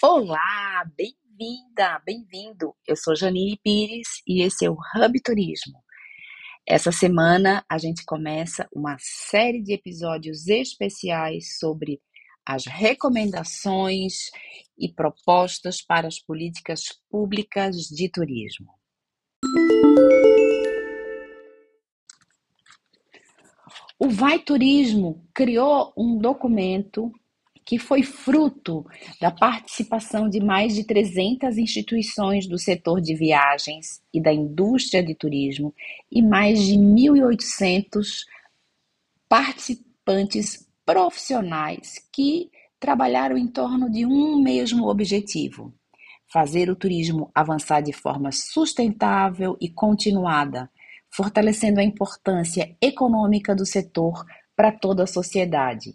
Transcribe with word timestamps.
Olá, 0.00 0.88
bem-vinda, 0.96 2.00
bem-vindo. 2.06 2.72
Eu 2.86 2.94
sou 2.94 3.16
Janine 3.16 3.58
Pires 3.64 4.22
e 4.24 4.42
esse 4.44 4.64
é 4.64 4.70
o 4.70 4.74
Hub 4.74 5.20
Turismo. 5.20 5.82
Essa 6.64 6.92
semana 6.92 7.64
a 7.68 7.78
gente 7.78 8.04
começa 8.04 8.68
uma 8.72 8.96
série 9.00 9.60
de 9.60 9.72
episódios 9.72 10.46
especiais 10.46 11.58
sobre 11.58 12.00
as 12.46 12.64
recomendações 12.64 14.30
e 14.78 14.88
propostas 14.88 15.82
para 15.82 16.06
as 16.06 16.20
políticas 16.20 16.84
públicas 17.10 17.74
de 17.88 18.08
turismo. 18.08 18.72
O 23.98 24.08
Vai 24.08 24.38
Turismo 24.38 25.28
criou 25.34 25.92
um 25.96 26.16
documento 26.16 27.10
que 27.68 27.78
foi 27.78 28.02
fruto 28.02 28.82
da 29.20 29.30
participação 29.30 30.26
de 30.26 30.40
mais 30.40 30.74
de 30.74 30.84
300 30.84 31.58
instituições 31.58 32.46
do 32.46 32.58
setor 32.58 32.98
de 32.98 33.14
viagens 33.14 34.00
e 34.10 34.22
da 34.22 34.32
indústria 34.32 35.02
de 35.04 35.14
turismo 35.14 35.74
e 36.10 36.22
mais 36.22 36.62
de 36.62 36.76
1.800 36.76 38.24
participantes 39.28 40.66
profissionais 40.86 41.96
que 42.10 42.50
trabalharam 42.80 43.36
em 43.36 43.46
torno 43.46 43.90
de 43.90 44.06
um 44.06 44.42
mesmo 44.42 44.88
objetivo: 44.88 45.70
fazer 46.32 46.70
o 46.70 46.76
turismo 46.76 47.30
avançar 47.34 47.82
de 47.82 47.92
forma 47.92 48.32
sustentável 48.32 49.58
e 49.60 49.68
continuada, 49.68 50.70
fortalecendo 51.10 51.80
a 51.80 51.84
importância 51.84 52.74
econômica 52.80 53.54
do 53.54 53.66
setor 53.66 54.24
para 54.58 54.72
toda 54.72 55.04
a 55.04 55.06
sociedade. 55.06 55.94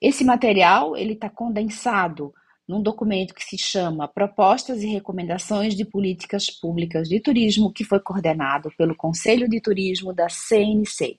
Esse 0.00 0.24
material 0.24 0.96
ele 0.96 1.12
está 1.12 1.28
condensado 1.28 2.32
num 2.66 2.80
documento 2.80 3.34
que 3.34 3.44
se 3.44 3.58
chama 3.58 4.08
Propostas 4.08 4.82
e 4.82 4.86
Recomendações 4.86 5.74
de 5.74 5.84
Políticas 5.84 6.48
Públicas 6.48 7.06
de 7.06 7.20
Turismo, 7.20 7.70
que 7.70 7.84
foi 7.84 8.00
coordenado 8.00 8.70
pelo 8.78 8.96
Conselho 8.96 9.46
de 9.46 9.60
Turismo 9.60 10.14
da 10.14 10.26
CNC. 10.30 11.18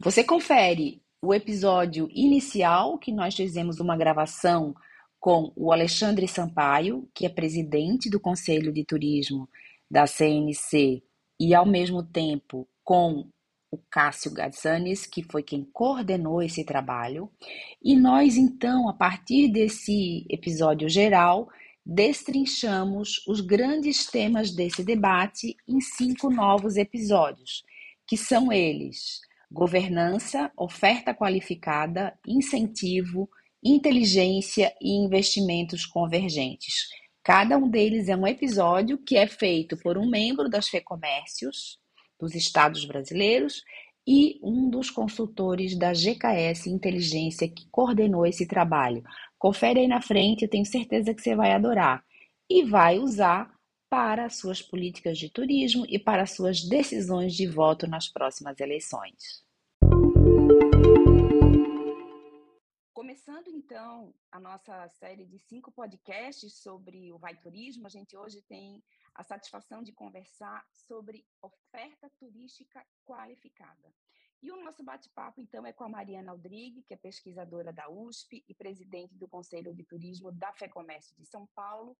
Você 0.00 0.24
confere 0.24 1.02
o 1.20 1.34
episódio 1.34 2.08
inicial, 2.14 2.96
que 2.96 3.12
nós 3.12 3.36
fizemos 3.36 3.78
uma 3.78 3.94
gravação 3.94 4.74
com 5.20 5.52
o 5.54 5.70
Alexandre 5.70 6.26
Sampaio, 6.26 7.06
que 7.14 7.26
é 7.26 7.28
presidente 7.28 8.08
do 8.08 8.18
Conselho 8.18 8.72
de 8.72 8.86
Turismo 8.86 9.46
da 9.90 10.06
CNC 10.06 11.02
e 11.42 11.56
ao 11.56 11.66
mesmo 11.66 12.04
tempo 12.04 12.68
com 12.84 13.26
o 13.68 13.76
Cássio 13.90 14.32
Gazzanes, 14.32 15.06
que 15.06 15.24
foi 15.24 15.42
quem 15.42 15.64
coordenou 15.64 16.40
esse 16.40 16.64
trabalho. 16.64 17.28
E 17.82 17.96
nós, 17.96 18.36
então, 18.36 18.88
a 18.88 18.92
partir 18.92 19.48
desse 19.48 20.24
episódio 20.30 20.88
geral, 20.88 21.48
destrinchamos 21.84 23.26
os 23.26 23.40
grandes 23.40 24.06
temas 24.06 24.52
desse 24.52 24.84
debate 24.84 25.56
em 25.66 25.80
cinco 25.80 26.30
novos 26.30 26.76
episódios, 26.76 27.64
que 28.06 28.16
são 28.16 28.52
eles: 28.52 29.20
governança, 29.50 30.48
oferta 30.56 31.12
qualificada, 31.12 32.16
incentivo, 32.24 33.28
inteligência 33.64 34.72
e 34.80 34.92
investimentos 34.92 35.84
convergentes. 35.84 37.01
Cada 37.24 37.56
um 37.56 37.68
deles 37.68 38.08
é 38.08 38.16
um 38.16 38.26
episódio 38.26 38.98
que 38.98 39.16
é 39.16 39.28
feito 39.28 39.76
por 39.76 39.96
um 39.96 40.08
membro 40.08 40.48
das 40.48 40.68
FEComércios 40.68 41.78
dos 42.18 42.34
estados 42.34 42.84
brasileiros 42.84 43.62
e 44.06 44.40
um 44.42 44.68
dos 44.68 44.90
consultores 44.90 45.78
da 45.78 45.92
GKS 45.92 46.66
Inteligência 46.68 47.48
que 47.48 47.68
coordenou 47.70 48.26
esse 48.26 48.46
trabalho. 48.46 49.04
Confere 49.38 49.80
aí 49.80 49.88
na 49.88 50.00
frente, 50.00 50.42
eu 50.42 50.48
tenho 50.48 50.66
certeza 50.66 51.14
que 51.14 51.22
você 51.22 51.36
vai 51.36 51.52
adorar 51.52 52.04
e 52.50 52.64
vai 52.64 52.98
usar 52.98 53.52
para 53.88 54.28
suas 54.28 54.60
políticas 54.60 55.16
de 55.16 55.28
turismo 55.28 55.84
e 55.88 55.98
para 55.98 56.26
suas 56.26 56.64
decisões 56.64 57.34
de 57.34 57.46
voto 57.46 57.86
nas 57.86 58.08
próximas 58.08 58.58
eleições. 58.58 59.44
Começando 63.12 63.48
então 63.48 64.14
a 64.30 64.40
nossa 64.40 64.88
série 64.88 65.26
de 65.26 65.38
cinco 65.38 65.70
podcasts 65.70 66.62
sobre 66.62 67.12
o 67.12 67.18
Vai 67.18 67.36
Turismo, 67.36 67.86
a 67.86 67.90
gente 67.90 68.16
hoje 68.16 68.40
tem 68.40 68.82
a 69.14 69.22
satisfação 69.22 69.82
de 69.82 69.92
conversar 69.92 70.66
sobre 70.72 71.22
oferta 71.42 72.10
turística 72.18 72.82
qualificada. 73.04 73.92
E 74.42 74.50
o 74.50 74.64
nosso 74.64 74.82
bate-papo, 74.82 75.42
então, 75.42 75.66
é 75.66 75.74
com 75.74 75.84
a 75.84 75.90
Mariana 75.90 76.32
Aldrigue, 76.32 76.84
que 76.84 76.94
é 76.94 76.96
pesquisadora 76.96 77.70
da 77.70 77.86
USP 77.90 78.42
e 78.48 78.54
presidente 78.54 79.14
do 79.18 79.28
Conselho 79.28 79.74
de 79.74 79.84
Turismo 79.84 80.32
da 80.32 80.50
FEComércio 80.54 81.14
de 81.18 81.26
São 81.26 81.46
Paulo, 81.48 81.94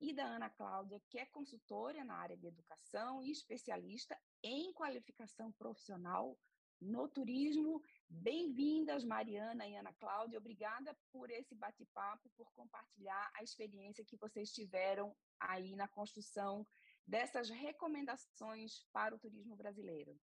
e 0.00 0.12
da 0.12 0.24
Ana 0.24 0.50
Cláudia, 0.50 1.02
que 1.10 1.18
é 1.18 1.26
consultora 1.26 2.04
na 2.04 2.14
área 2.14 2.36
de 2.36 2.46
educação 2.46 3.20
e 3.24 3.32
especialista 3.32 4.16
em 4.40 4.72
qualificação 4.72 5.50
profissional 5.50 6.38
no 6.80 7.08
turismo 7.08 7.82
Bem-vindas, 8.08 9.04
Mariana 9.04 9.66
e 9.66 9.76
Ana 9.76 9.92
Cláudia. 9.94 10.38
Obrigada 10.38 10.96
por 11.12 11.30
esse 11.30 11.54
bate-papo, 11.54 12.30
por 12.36 12.52
compartilhar 12.52 13.30
a 13.34 13.42
experiência 13.42 14.04
que 14.04 14.16
vocês 14.16 14.52
tiveram 14.52 15.16
aí 15.40 15.74
na 15.74 15.88
construção 15.88 16.66
dessas 17.06 17.50
recomendações 17.50 18.86
para 18.92 19.14
o 19.14 19.18
turismo 19.18 19.56
brasileiro. 19.56 20.18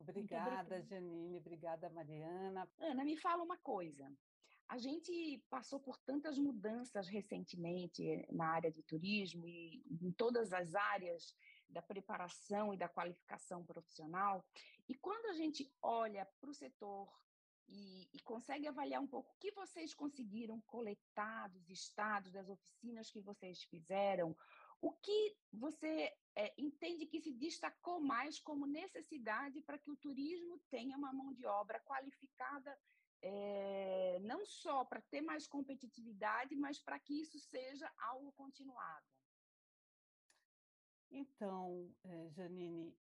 Obrigada, 0.00 0.82
Janine. 0.82 1.38
Obrigada, 1.38 1.88
Mariana. 1.90 2.68
Ana, 2.78 3.04
me 3.04 3.16
fala 3.16 3.42
uma 3.42 3.58
coisa. 3.58 4.10
A 4.68 4.78
gente 4.78 5.44
passou 5.50 5.78
por 5.78 5.98
tantas 5.98 6.38
mudanças 6.38 7.06
recentemente 7.08 8.26
na 8.32 8.46
área 8.46 8.72
de 8.72 8.82
turismo 8.82 9.46
e 9.46 9.82
em 10.00 10.10
todas 10.12 10.52
as 10.52 10.74
áreas 10.74 11.36
da 11.68 11.82
preparação 11.82 12.72
e 12.72 12.76
da 12.76 12.88
qualificação 12.88 13.64
profissional. 13.64 14.44
E 14.92 14.94
quando 14.94 15.24
a 15.24 15.32
gente 15.32 15.74
olha 15.80 16.26
para 16.38 16.50
o 16.50 16.54
setor 16.54 17.10
e, 17.66 18.10
e, 18.12 18.20
consegue 18.20 18.68
avaliar 18.68 19.00
um 19.00 19.06
pouco 19.06 19.32
o 19.32 19.38
que 19.38 19.50
vocês 19.52 19.94
conseguiram 19.94 20.60
coletar 20.60 21.48
dos 21.48 21.70
estados, 21.70 22.30
das 22.30 22.46
oficinas 22.46 23.10
que 23.10 23.22
vocês 23.22 23.62
fizeram, 23.62 24.36
o 24.82 24.92
que 24.92 25.34
você 25.50 26.14
é, 26.36 26.52
entende 26.58 27.06
que 27.06 27.22
se 27.22 27.32
destacou 27.32 28.00
mais 28.00 28.38
como 28.38 28.66
necessidade 28.66 29.62
para 29.62 29.78
que 29.78 29.90
o 29.90 29.96
turismo 29.96 30.58
tenha 30.68 30.94
uma 30.98 31.10
mão 31.10 31.32
de 31.32 31.46
obra 31.46 31.80
qualificada, 31.80 32.78
é, 33.22 34.18
não 34.20 34.44
só 34.44 34.84
para 34.84 35.00
ter 35.00 35.22
mais 35.22 35.46
competitividade, 35.46 36.54
mas 36.54 36.78
para 36.78 36.98
que 36.98 37.18
isso 37.18 37.38
seja 37.38 37.90
algo 37.96 38.30
continuado? 38.32 39.06
Então, 41.10 41.90
eh, 42.04 42.28
Janine, 42.30 42.94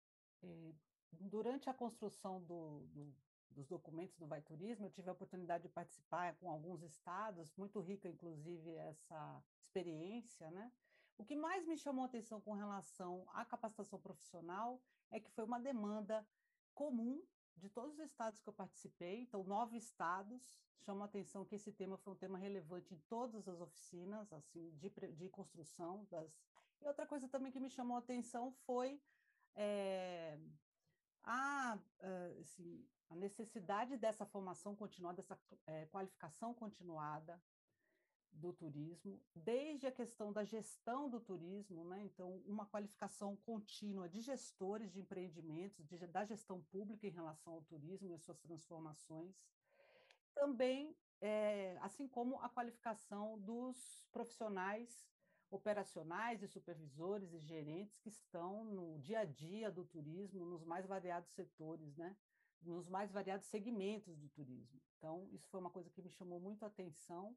durante 1.12 1.69
a 1.69 1.75
construção 1.75 2.43
do, 2.43 2.81
do, 2.88 3.15
dos 3.50 3.66
documentos 3.66 4.16
do 4.16 4.26
Vai 4.26 4.41
Turismo, 4.41 4.87
eu 4.87 4.91
tive 4.91 5.09
a 5.09 5.12
oportunidade 5.12 5.62
de 5.65 5.69
participar 5.69 6.34
com 6.37 6.50
alguns 6.50 6.82
estados, 6.82 7.53
muito 7.56 7.81
rica, 7.81 8.09
inclusive, 8.09 8.71
essa 8.76 9.43
experiência, 9.60 10.50
né? 10.50 10.72
O 11.19 11.25
que 11.25 11.37
mais 11.37 11.66
me 11.66 11.76
chamou 11.76 12.04
a 12.04 12.06
atenção 12.06 12.41
com 12.41 12.54
relação 12.54 13.26
à 13.34 13.44
capacitação 13.44 14.00
profissional 14.00 14.81
é 15.10 15.21
que 15.21 15.31
foi 15.31 15.44
uma 15.44 15.60
demanda 15.60 16.26
comum 16.75 17.22
de 17.56 17.69
todos 17.69 17.98
os 17.98 18.00
estados 18.00 18.41
que 18.41 18.48
eu 18.48 18.54
participei, 18.54 19.21
então 19.21 19.44
nove 19.44 19.77
estados, 19.77 20.59
chama 20.78 21.03
a 21.03 21.04
atenção 21.04 21.44
que 21.44 21.56
esse 21.56 21.71
tema 21.72 21.98
foi 21.98 22.15
um 22.15 22.16
tema 22.16 22.38
relevante 22.38 22.94
em 22.94 22.98
todas 23.00 23.47
as 23.47 23.60
oficinas, 23.60 24.32
assim, 24.32 24.71
de, 24.78 24.88
de 24.88 25.28
construção 25.28 26.06
das... 26.10 26.41
E 26.81 26.87
outra 26.87 27.06
coisa 27.06 27.28
também 27.28 27.53
que 27.53 27.60
me 27.60 27.69
chamou 27.69 27.97
a 27.97 28.00
atenção 28.00 28.50
foi 28.65 28.98
é, 29.54 30.38
a, 31.22 31.78
assim, 32.41 32.84
a 33.08 33.14
necessidade 33.16 33.97
dessa 33.97 34.24
formação 34.24 34.74
continuada, 34.74 35.16
dessa 35.16 35.39
é, 35.66 35.86
qualificação 35.86 36.54
continuada 36.54 37.41
do 38.33 38.53
turismo, 38.53 39.21
desde 39.34 39.86
a 39.86 39.92
questão 39.92 40.33
da 40.33 40.45
gestão 40.45 41.10
do 41.10 41.21
turismo, 41.21 41.84
né? 41.84 42.03
então, 42.04 42.41
uma 42.47 42.65
qualificação 42.66 43.36
contínua 43.36 44.09
de 44.09 44.21
gestores 44.21 44.92
de 44.92 45.00
empreendimentos, 45.00 45.86
de, 45.86 45.98
da 46.06 46.24
gestão 46.24 46.62
pública 46.71 47.06
em 47.06 47.10
relação 47.10 47.54
ao 47.54 47.62
turismo 47.62 48.09
e 48.09 48.15
as 48.15 48.22
suas 48.22 48.39
transformações, 48.39 49.34
também, 50.33 50.97
é, 51.21 51.77
assim 51.83 52.06
como 52.06 52.41
a 52.41 52.48
qualificação 52.48 53.39
dos 53.41 54.06
profissionais 54.12 55.10
operacionais 55.50 56.42
e 56.42 56.48
supervisores 56.48 57.32
e 57.32 57.38
gerentes 57.38 57.98
que 57.98 58.08
estão 58.08 58.64
no 58.64 58.98
dia 59.00 59.20
a 59.20 59.24
dia 59.24 59.70
do 59.70 59.84
turismo, 59.84 60.47
nos 60.47 60.64
mais 60.64 60.86
variados 60.86 61.30
setores, 61.32 61.97
né? 61.97 62.16
nos 62.62 62.88
mais 62.88 63.10
variados 63.10 63.47
segmentos 63.47 64.16
do 64.16 64.28
turismo. 64.28 64.80
Então, 64.97 65.28
isso 65.32 65.48
foi 65.48 65.60
uma 65.60 65.70
coisa 65.70 65.91
que 65.91 66.02
me 66.02 66.10
chamou 66.10 66.38
muito 66.41 66.62
a 66.62 66.68
atenção, 66.68 67.36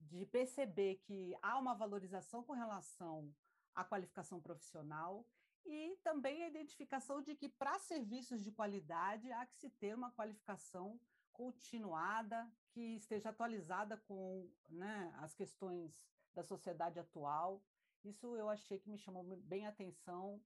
de 0.00 0.26
perceber 0.26 0.96
que 0.96 1.34
há 1.40 1.58
uma 1.58 1.74
valorização 1.74 2.42
com 2.42 2.52
relação 2.52 3.34
à 3.74 3.84
qualificação 3.84 4.40
profissional 4.40 5.26
e 5.64 5.96
também 6.02 6.42
a 6.42 6.48
identificação 6.48 7.22
de 7.22 7.34
que 7.34 7.48
para 7.48 7.78
serviços 7.78 8.42
de 8.42 8.52
qualidade 8.52 9.32
há 9.32 9.46
que 9.46 9.56
se 9.56 9.70
ter 9.70 9.94
uma 9.94 10.10
qualificação 10.12 11.00
continuada, 11.32 12.50
que 12.70 12.96
esteja 12.96 13.30
atualizada 13.30 13.96
com 13.96 14.50
né, 14.68 15.12
as 15.18 15.34
questões 15.34 16.04
da 16.36 16.44
sociedade 16.44 17.00
atual. 17.00 17.62
Isso 18.04 18.36
eu 18.36 18.48
achei 18.48 18.78
que 18.78 18.90
me 18.90 18.98
chamou 18.98 19.24
bem 19.24 19.66
a 19.66 19.70
atenção 19.70 20.40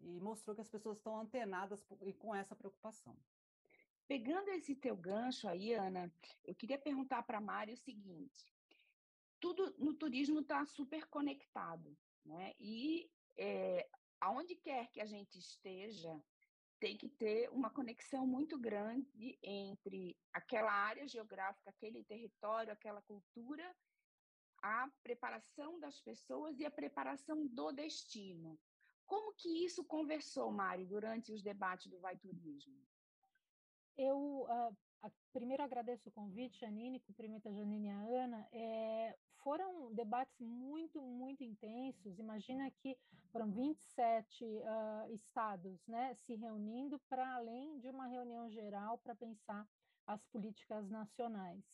e 0.00 0.20
mostrou 0.20 0.54
que 0.54 0.62
as 0.62 0.68
pessoas 0.68 0.98
estão 0.98 1.18
antenadas 1.18 1.84
e 2.02 2.12
com 2.14 2.34
essa 2.34 2.54
preocupação. 2.54 3.14
Pegando 4.06 4.48
esse 4.50 4.74
teu 4.76 4.96
gancho 4.96 5.48
aí, 5.48 5.74
Ana, 5.74 6.10
eu 6.44 6.54
queria 6.54 6.78
perguntar 6.78 7.24
para 7.24 7.38
a 7.38 7.40
Mari 7.40 7.72
o 7.72 7.76
seguinte: 7.76 8.54
tudo 9.40 9.74
no 9.78 9.94
turismo 9.94 10.40
está 10.40 10.64
super 10.64 11.06
conectado, 11.06 11.98
né? 12.24 12.54
E 12.60 13.10
é, 13.36 13.88
aonde 14.20 14.54
quer 14.54 14.88
que 14.92 15.00
a 15.00 15.06
gente 15.06 15.36
esteja, 15.38 16.22
tem 16.78 16.96
que 16.96 17.08
ter 17.08 17.50
uma 17.50 17.70
conexão 17.70 18.24
muito 18.24 18.56
grande 18.56 19.36
entre 19.42 20.16
aquela 20.32 20.72
área 20.72 21.08
geográfica, 21.08 21.70
aquele 21.70 22.04
território, 22.04 22.72
aquela 22.72 23.02
cultura, 23.02 23.74
a 24.66 24.90
preparação 25.02 25.78
das 25.78 26.00
pessoas 26.00 26.58
e 26.58 26.66
a 26.66 26.70
preparação 26.70 27.46
do 27.46 27.72
destino. 27.72 28.58
Como 29.06 29.32
que 29.34 29.64
isso 29.64 29.84
conversou, 29.84 30.50
Mari, 30.50 30.84
durante 30.84 31.32
os 31.32 31.42
debates 31.42 31.86
do 31.86 32.00
Vai 32.00 32.16
Turismo? 32.16 32.76
Eu 33.96 34.18
uh, 34.42 34.76
primeiro 35.32 35.62
agradeço 35.62 36.08
o 36.08 36.12
convite, 36.12 36.58
Janine, 36.58 37.00
cumprimento 37.00 37.48
a 37.48 37.52
Janine 37.52 37.86
e 37.86 37.90
a 37.90 38.00
Ana. 38.24 38.48
É, 38.52 39.16
foram 39.42 39.94
debates 39.94 40.40
muito, 40.40 41.00
muito 41.00 41.44
intensos. 41.44 42.18
Imagina 42.18 42.68
que 42.82 42.98
foram 43.30 43.50
27 43.52 44.44
uh, 44.44 45.14
estados 45.14 45.86
né, 45.86 46.14
se 46.14 46.34
reunindo 46.34 46.98
para 47.08 47.36
além 47.36 47.78
de 47.78 47.88
uma 47.88 48.06
reunião 48.06 48.50
geral 48.50 48.98
para 48.98 49.14
pensar 49.14 49.66
as 50.06 50.24
políticas 50.26 50.88
nacionais. 50.88 51.64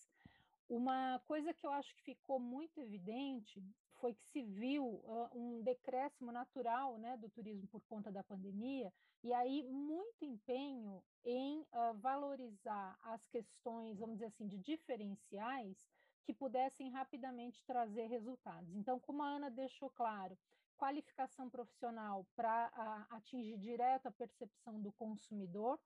Uma 0.73 1.21
coisa 1.27 1.53
que 1.53 1.67
eu 1.67 1.71
acho 1.71 1.95
que 1.97 2.03
ficou 2.03 2.41
muito 2.41 2.81
evidente 2.81 3.63
foi 4.01 4.15
que 4.15 4.25
se 4.25 4.43
viu 4.43 4.83
uh, 4.83 5.29
um 5.35 5.63
decréscimo 5.63 6.33
natural 6.33 6.97
né, 6.97 7.15
do 7.19 7.29
turismo 7.29 7.69
por 7.69 7.83
conta 7.83 8.11
da 8.11 8.25
pandemia, 8.25 8.91
e 9.23 9.35
aí 9.35 9.63
muito 9.71 10.25
empenho 10.25 11.05
em 11.27 11.61
uh, 11.61 11.93
valorizar 12.01 12.99
as 13.03 13.23
questões, 13.27 13.99
vamos 13.99 14.15
dizer 14.15 14.29
assim, 14.29 14.47
de 14.47 14.57
diferenciais 14.57 15.77
que 16.25 16.33
pudessem 16.33 16.89
rapidamente 16.89 17.63
trazer 17.67 18.07
resultados. 18.07 18.75
Então, 18.75 18.99
como 18.99 19.23
a 19.23 19.29
Ana 19.29 19.51
deixou 19.51 19.91
claro, 19.91 20.39
qualificação 20.79 21.51
profissional 21.51 22.25
para 22.35 23.07
atingir 23.11 23.59
direto 23.59 24.07
a 24.07 24.11
percepção 24.11 24.81
do 24.81 24.91
consumidor, 24.93 25.79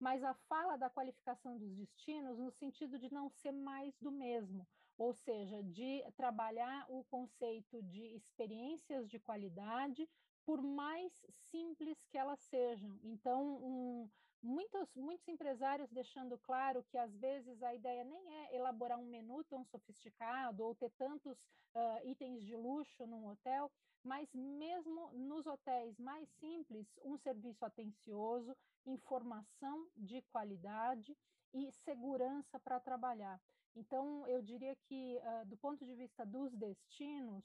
mas 0.00 0.24
a 0.24 0.32
fala 0.32 0.76
da 0.76 0.88
qualificação 0.88 1.58
dos 1.58 1.74
destinos 1.74 2.38
no 2.38 2.50
sentido 2.50 2.98
de 2.98 3.12
não 3.12 3.28
ser 3.28 3.52
mais 3.52 3.94
do 3.98 4.10
mesmo, 4.10 4.66
ou 4.96 5.12
seja, 5.12 5.62
de 5.62 6.02
trabalhar 6.16 6.86
o 6.88 7.04
conceito 7.04 7.82
de 7.82 8.02
experiências 8.16 9.08
de 9.08 9.18
qualidade, 9.18 10.08
por 10.44 10.62
mais 10.62 11.12
simples 11.30 12.02
que 12.06 12.16
elas 12.16 12.40
sejam. 12.40 12.98
Então, 13.02 13.56
um, 13.62 14.10
muitos, 14.42 14.94
muitos 14.94 15.26
empresários 15.28 15.90
deixando 15.90 16.38
claro 16.38 16.84
que 16.90 16.98
às 16.98 17.14
vezes 17.16 17.62
a 17.62 17.74
ideia 17.74 18.04
nem 18.04 18.36
é 18.36 18.56
elaborar 18.56 18.98
um 18.98 19.06
menu 19.06 19.44
tão 19.44 19.64
sofisticado 19.64 20.64
ou 20.64 20.74
ter 20.74 20.90
tantos 20.92 21.38
uh, 21.74 22.08
itens 22.08 22.42
de 22.42 22.56
luxo 22.56 23.06
num 23.06 23.26
hotel, 23.26 23.70
mas 24.02 24.32
mesmo 24.34 25.12
nos 25.12 25.46
hotéis 25.46 25.98
mais 25.98 26.28
simples, 26.38 26.86
um 27.04 27.16
serviço 27.18 27.64
atencioso, 27.64 28.56
informação 28.86 29.86
de 29.96 30.22
qualidade 30.22 31.16
e 31.52 31.70
segurança 31.72 32.58
para 32.60 32.80
trabalhar. 32.80 33.40
Então, 33.76 34.26
eu 34.26 34.42
diria 34.42 34.74
que, 34.76 35.18
uh, 35.18 35.46
do 35.46 35.56
ponto 35.56 35.84
de 35.84 35.94
vista 35.94 36.24
dos 36.24 36.54
destinos, 36.56 37.44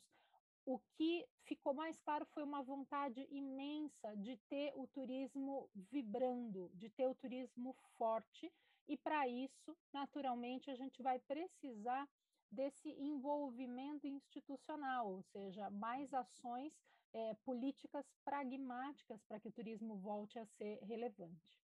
o 0.65 0.79
que 0.97 1.25
ficou 1.43 1.73
mais 1.73 1.99
claro 1.99 2.25
foi 2.33 2.43
uma 2.43 2.61
vontade 2.63 3.27
imensa 3.29 4.15
de 4.17 4.35
ter 4.49 4.73
o 4.75 4.87
turismo 4.87 5.69
vibrando, 5.75 6.71
de 6.73 6.89
ter 6.89 7.07
o 7.07 7.15
turismo 7.15 7.75
forte, 7.97 8.51
e 8.87 8.97
para 8.97 9.27
isso, 9.27 9.75
naturalmente, 9.93 10.69
a 10.69 10.75
gente 10.75 11.01
vai 11.01 11.19
precisar 11.19 12.07
desse 12.51 12.89
envolvimento 12.89 14.07
institucional, 14.07 15.11
ou 15.11 15.23
seja, 15.23 15.69
mais 15.69 16.13
ações 16.13 16.73
é, 17.13 17.33
políticas 17.45 18.05
pragmáticas 18.23 19.23
para 19.23 19.39
que 19.39 19.47
o 19.47 19.51
turismo 19.51 19.97
volte 19.97 20.37
a 20.37 20.45
ser 20.45 20.79
relevante. 20.83 21.59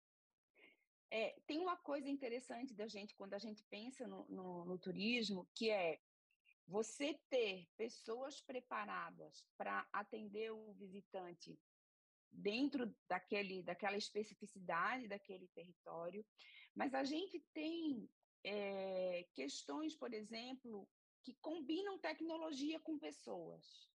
É, 1.11 1.37
tem 1.47 1.58
uma 1.58 1.76
coisa 1.76 2.08
interessante 2.08 2.73
da 2.73 2.87
gente 2.87 3.17
quando 3.17 3.35
a 3.35 3.38
gente 3.38 3.64
pensa 3.64 4.06
no, 4.06 4.25
no, 4.29 4.64
no 4.64 4.79
turismo, 4.79 5.47
que 5.55 5.69
é 5.69 5.99
você 6.70 7.19
ter 7.28 7.69
pessoas 7.76 8.40
preparadas 8.40 9.44
para 9.58 9.87
atender 9.93 10.52
o 10.52 10.72
visitante 10.75 11.58
dentro 12.31 12.94
daquele, 13.08 13.61
daquela 13.61 13.96
especificidade 13.96 15.08
daquele 15.08 15.49
território, 15.49 16.25
mas 16.72 16.94
a 16.94 17.02
gente 17.02 17.40
tem 17.52 18.08
é, 18.44 19.26
questões, 19.34 19.96
por 19.96 20.14
exemplo, 20.14 20.88
que 21.25 21.34
combinam 21.40 21.99
tecnologia 21.99 22.78
com 22.78 22.96
pessoas. 23.00 23.90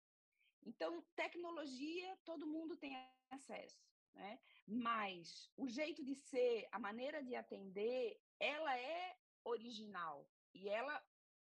Então, 0.65 1.05
tecnologia 1.15 2.17
todo 2.25 2.47
mundo 2.47 2.75
tem 2.75 2.95
acesso, 3.29 3.85
né? 4.15 4.39
mas 4.65 5.51
o 5.55 5.67
jeito 5.69 6.03
de 6.03 6.15
ser, 6.15 6.67
a 6.71 6.79
maneira 6.79 7.21
de 7.21 7.35
atender, 7.35 8.19
ela 8.39 8.75
é 8.79 9.15
original 9.43 10.27
e 10.55 10.69
ela 10.69 11.03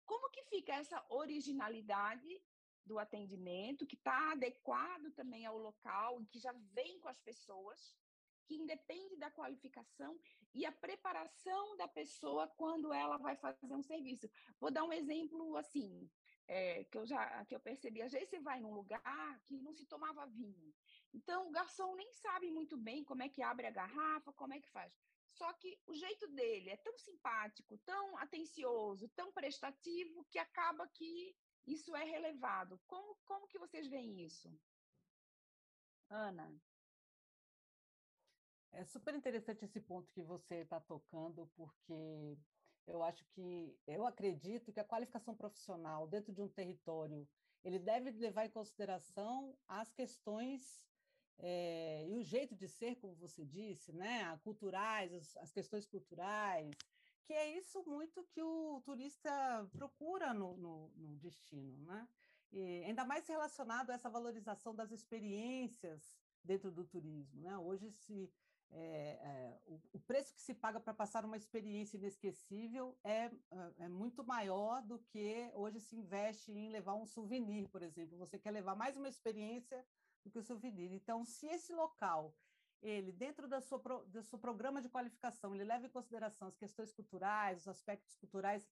como 0.04 0.30
que 0.30 0.42
fica 0.44 0.74
essa 0.74 1.04
originalidade 1.08 2.42
do 2.84 2.98
atendimento, 2.98 3.86
que 3.86 3.94
está 3.94 4.32
adequado 4.32 5.10
também 5.12 5.46
ao 5.46 5.56
local 5.56 6.20
e 6.20 6.26
que 6.26 6.38
já 6.38 6.52
vem 6.72 6.98
com 6.98 7.08
as 7.08 7.20
pessoas, 7.20 7.96
que 8.44 8.56
independe 8.56 9.16
da 9.16 9.30
qualificação 9.30 10.18
e 10.52 10.66
a 10.66 10.72
preparação 10.72 11.76
da 11.76 11.88
pessoa 11.88 12.48
quando 12.48 12.92
ela 12.92 13.16
vai 13.16 13.36
fazer 13.36 13.74
um 13.74 13.82
serviço. 13.82 14.28
Vou 14.60 14.70
dar 14.70 14.84
um 14.84 14.92
exemplo 14.92 15.56
assim, 15.56 16.10
é, 16.48 16.84
que 16.84 16.98
eu 16.98 17.06
já 17.06 17.44
que 17.44 17.54
eu 17.54 17.60
percebi. 17.60 18.02
Às 18.02 18.12
vezes 18.12 18.28
você 18.28 18.40
vai 18.40 18.60
num 18.60 18.74
lugar 18.74 19.40
que 19.44 19.60
não 19.60 19.72
se 19.72 19.86
tomava 19.86 20.26
vinho, 20.26 20.74
então 21.14 21.48
o 21.48 21.52
garçom 21.52 21.94
nem 21.94 22.12
sabe 22.12 22.50
muito 22.50 22.76
bem 22.76 23.04
como 23.04 23.22
é 23.22 23.28
que 23.28 23.42
abre 23.42 23.66
a 23.66 23.70
garrafa, 23.70 24.32
como 24.32 24.54
é 24.54 24.60
que 24.60 24.68
faz. 24.70 24.92
Só 25.42 25.52
que 25.54 25.76
o 25.88 25.92
jeito 25.92 26.28
dele 26.28 26.70
é 26.70 26.76
tão 26.76 26.96
simpático, 26.96 27.76
tão 27.78 28.16
atencioso, 28.18 29.08
tão 29.08 29.32
prestativo, 29.32 30.24
que 30.30 30.38
acaba 30.38 30.86
que 30.86 31.36
isso 31.66 31.96
é 31.96 32.04
relevado. 32.04 32.80
Como, 32.86 33.16
como 33.24 33.48
que 33.48 33.58
vocês 33.58 33.88
veem 33.88 34.24
isso? 34.24 34.56
Ana? 36.08 36.56
É 38.70 38.84
super 38.84 39.16
interessante 39.16 39.64
esse 39.64 39.80
ponto 39.80 40.12
que 40.12 40.22
você 40.22 40.58
está 40.58 40.78
tocando, 40.80 41.50
porque 41.56 42.38
eu 42.86 43.02
acho 43.02 43.24
que, 43.32 43.76
eu 43.84 44.06
acredito 44.06 44.72
que 44.72 44.78
a 44.78 44.84
qualificação 44.84 45.34
profissional 45.34 46.06
dentro 46.06 46.32
de 46.32 46.40
um 46.40 46.48
território, 46.48 47.28
ele 47.64 47.80
deve 47.80 48.12
levar 48.12 48.46
em 48.46 48.50
consideração 48.50 49.58
as 49.66 49.92
questões 49.92 50.88
é, 51.38 52.06
e 52.08 52.16
o 52.16 52.22
jeito 52.22 52.54
de 52.54 52.68
ser, 52.68 52.96
como 52.96 53.14
você 53.14 53.44
disse, 53.44 53.92
né, 53.92 54.38
culturais, 54.44 55.12
as, 55.12 55.36
as, 55.38 55.52
questões 55.52 55.86
culturais, 55.86 56.76
que 57.24 57.32
é 57.32 57.56
isso 57.58 57.82
muito 57.84 58.24
que 58.32 58.42
o 58.42 58.80
turista 58.84 59.68
procura 59.72 60.32
no, 60.32 60.56
no, 60.56 60.88
no 60.96 61.16
destino, 61.16 61.78
né? 61.84 62.08
E 62.52 62.84
ainda 62.84 63.04
mais 63.04 63.26
relacionado 63.26 63.90
a 63.90 63.94
essa 63.94 64.10
valorização 64.10 64.74
das 64.74 64.92
experiências 64.92 66.16
dentro 66.44 66.70
do 66.70 66.84
turismo, 66.84 67.40
né? 67.40 67.56
Hoje 67.56 67.90
se 67.90 68.30
é, 68.74 69.18
é, 69.22 69.60
o, 69.66 69.78
o, 69.92 69.98
preço 70.00 70.34
que 70.34 70.40
se 70.40 70.54
paga 70.54 70.80
para 70.80 70.94
passar 70.94 71.24
uma 71.26 71.36
experiência 71.36 71.98
inesquecível 71.98 72.96
é, 73.04 73.30
é 73.78 73.88
muito 73.88 74.24
maior 74.24 74.80
do 74.82 74.98
que 74.98 75.50
hoje 75.54 75.78
se 75.78 75.94
investe 75.94 76.52
em 76.52 76.70
levar 76.70 76.94
um 76.94 77.04
souvenir, 77.04 77.68
por 77.68 77.82
exemplo. 77.82 78.16
Você 78.16 78.38
quer 78.38 78.50
levar 78.50 78.74
mais 78.74 78.96
uma 78.96 79.08
experiência 79.08 79.84
do 80.24 80.30
que 80.30 80.38
o 80.38 80.42
souvenir. 80.42 80.92
Então, 80.92 81.24
se 81.24 81.46
esse 81.46 81.72
local, 81.72 82.34
ele, 82.80 83.12
dentro 83.12 83.48
da 83.48 83.60
sua, 83.60 83.78
do 84.06 84.22
seu 84.22 84.38
programa 84.38 84.82
de 84.82 84.88
qualificação, 84.88 85.54
ele 85.54 85.64
leva 85.64 85.86
em 85.86 85.90
consideração 85.90 86.48
as 86.48 86.56
questões 86.56 86.92
culturais, 86.92 87.60
os 87.60 87.68
aspectos 87.68 88.16
culturais, 88.16 88.68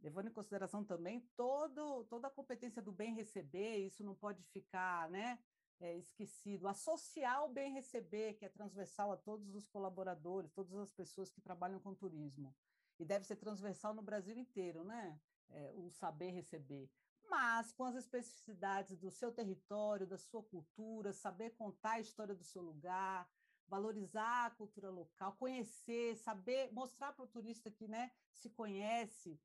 levando 0.00 0.28
em 0.28 0.32
consideração 0.32 0.84
também 0.84 1.20
todo, 1.36 2.04
toda 2.04 2.28
a 2.28 2.30
competência 2.30 2.82
do 2.82 2.92
bem 2.92 3.14
receber, 3.14 3.86
isso 3.86 4.04
não 4.04 4.14
pode 4.14 4.42
ficar 4.44 5.08
né, 5.10 5.38
é, 5.80 5.96
esquecido. 5.96 6.68
Associar 6.68 7.44
o 7.44 7.48
bem 7.48 7.72
receber, 7.72 8.34
que 8.34 8.44
é 8.44 8.48
transversal 8.48 9.12
a 9.12 9.16
todos 9.16 9.54
os 9.54 9.66
colaboradores, 9.68 10.52
todas 10.52 10.74
as 10.74 10.92
pessoas 10.92 11.30
que 11.30 11.40
trabalham 11.40 11.80
com 11.80 11.94
turismo. 11.94 12.54
E 12.98 13.04
deve 13.04 13.26
ser 13.26 13.36
transversal 13.36 13.94
no 13.94 14.02
Brasil 14.02 14.36
inteiro, 14.36 14.82
né? 14.84 15.20
É, 15.48 15.72
o 15.76 15.88
saber 15.90 16.30
receber 16.30 16.90
mas 17.28 17.72
com 17.72 17.84
as 17.84 17.94
especificidades 17.94 18.98
do 18.98 19.10
seu 19.10 19.32
território, 19.32 20.06
da 20.06 20.18
sua 20.18 20.42
cultura, 20.42 21.12
saber 21.12 21.50
contar 21.50 21.92
a 21.92 22.00
história 22.00 22.34
do 22.34 22.44
seu 22.44 22.62
lugar, 22.62 23.28
valorizar 23.68 24.46
a 24.46 24.50
cultura 24.50 24.90
local, 24.90 25.36
conhecer, 25.36 26.16
saber, 26.16 26.72
mostrar 26.72 27.12
para 27.12 27.24
o 27.24 27.28
turista 27.28 27.70
que 27.70 27.88
né, 27.88 28.10
se 28.32 28.50
conhece 28.50 29.38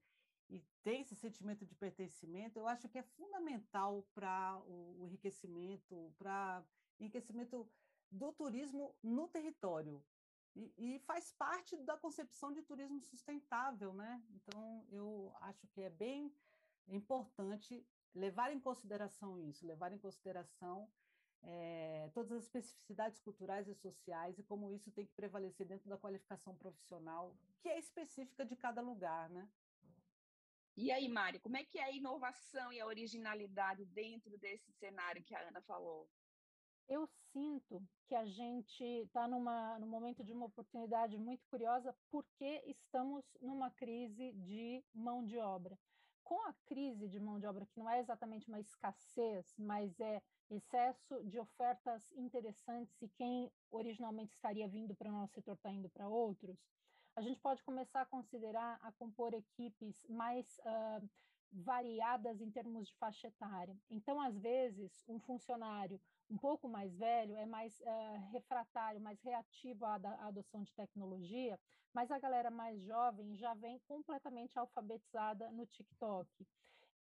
e 0.52 0.62
tem 0.84 1.02
esse 1.02 1.16
sentimento 1.16 1.66
de 1.66 1.74
pertencimento, 1.74 2.60
eu 2.60 2.68
acho 2.68 2.90
que 2.90 2.98
é 2.98 3.04
fundamental 3.04 4.06
para 4.14 4.62
o 4.68 4.98
enriquecimento, 5.06 6.14
para 6.18 6.64
enriquecimento 7.00 7.70
do 8.12 8.34
turismo 8.34 8.94
no 9.02 9.30
território. 9.30 10.04
E, 10.54 10.74
e, 10.78 11.00
faz 11.00 11.32
parte 11.32 11.78
da 11.78 11.96
concepção 11.96 12.52
de 12.52 12.62
turismo 12.62 13.00
sustentável, 13.02 13.94
né? 13.94 14.22
Então, 14.32 14.86
eu 14.92 15.34
acho 15.40 15.66
que 15.68 15.82
é 15.82 15.90
bem 15.90 16.30
importante 16.88 17.86
levar 18.14 18.52
em 18.52 18.60
consideração 18.60 19.40
isso, 19.40 19.66
levar 19.66 19.92
em 19.92 19.98
consideração 19.98 20.90
é, 21.44 22.10
todas 22.14 22.32
as 22.32 22.44
especificidades 22.44 23.20
culturais 23.20 23.68
e 23.68 23.74
sociais 23.74 24.38
e 24.38 24.44
como 24.44 24.72
isso 24.72 24.92
tem 24.92 25.06
que 25.06 25.14
prevalecer 25.14 25.66
dentro 25.66 25.90
da 25.90 25.98
qualificação 25.98 26.56
profissional, 26.56 27.36
que 27.62 27.70
é 27.70 27.80
específica 27.80 28.46
de 28.46 28.56
cada 28.56 28.82
lugar, 28.82 29.30
né? 29.30 29.48
E 30.78 30.92
aí, 30.92 31.08
Mari, 31.10 31.40
como 31.40 31.58
é 31.58 31.64
que 31.64 31.78
é 31.78 31.84
a 31.84 31.92
inovação 31.92 32.72
e 32.72 32.80
a 32.80 32.86
originalidade 32.86 33.86
dentro 33.86 34.38
desse 34.38 34.72
cenário 34.74 35.24
que 35.24 35.36
a 35.36 35.48
Ana 35.48 35.62
falou? 35.62 36.10
Eu 36.88 37.06
sinto 37.32 37.82
que 38.08 38.16
a 38.16 38.26
gente 38.26 38.84
está 38.84 39.28
num 39.28 39.88
momento 39.88 40.24
de 40.24 40.34
uma 40.34 40.46
oportunidade 40.46 41.18
muito 41.18 41.46
curiosa, 41.48 41.96
porque 42.10 42.64
estamos 42.66 43.24
numa 43.42 43.70
crise 43.72 44.34
de 44.34 44.84
mão 44.94 45.26
de 45.26 45.38
obra. 45.38 45.78
Com 46.32 46.48
a 46.48 46.54
crise 46.66 47.10
de 47.10 47.20
mão 47.20 47.38
de 47.42 47.46
obra, 47.46 47.66
que 47.66 47.78
não 47.78 47.90
é 47.90 48.00
exatamente 48.00 48.48
uma 48.48 48.58
escassez, 48.58 49.54
mas 49.58 50.00
é 50.00 50.22
excesso 50.50 51.22
de 51.26 51.38
ofertas 51.38 52.10
interessantes 52.14 53.02
e 53.02 53.10
quem 53.10 53.52
originalmente 53.70 54.34
estaria 54.34 54.66
vindo 54.66 54.96
para 54.96 55.10
o 55.10 55.12
nosso 55.12 55.34
setor 55.34 55.56
está 55.56 55.70
indo 55.70 55.90
para 55.90 56.08
outros, 56.08 56.58
a 57.18 57.22
gente 57.22 57.38
pode 57.42 57.62
começar 57.64 58.04
a 58.04 58.06
considerar 58.06 58.80
a 58.82 58.94
compor 58.94 59.34
equipes 59.34 60.02
mais 60.08 60.58
uh, 60.60 61.10
variadas 61.52 62.40
em 62.40 62.50
termos 62.50 62.88
de 62.88 62.96
faixa 62.96 63.28
etária. 63.28 63.76
Então, 63.90 64.22
às 64.22 64.38
vezes, 64.38 65.04
um 65.10 65.20
funcionário 65.20 66.00
um 66.32 66.38
pouco 66.38 66.68
mais 66.68 66.96
velho 66.96 67.36
é 67.36 67.46
mais 67.46 67.78
uh, 67.82 68.32
refratário, 68.32 69.02
mais 69.02 69.22
reativo 69.22 69.86
à, 69.86 69.96
à, 69.96 70.28
adoção 70.28 70.64
de 70.64 70.74
tecnologia, 70.74 71.60
mas 71.94 72.10
a 72.10 72.18
galera 72.18 72.50
mais 72.50 72.82
jovem 72.84 73.36
já 73.36 73.54
vem 73.54 73.78
completamente 73.80 74.58
alfabetizada 74.58 75.52
no 75.52 75.66
TikTok. 75.66 76.30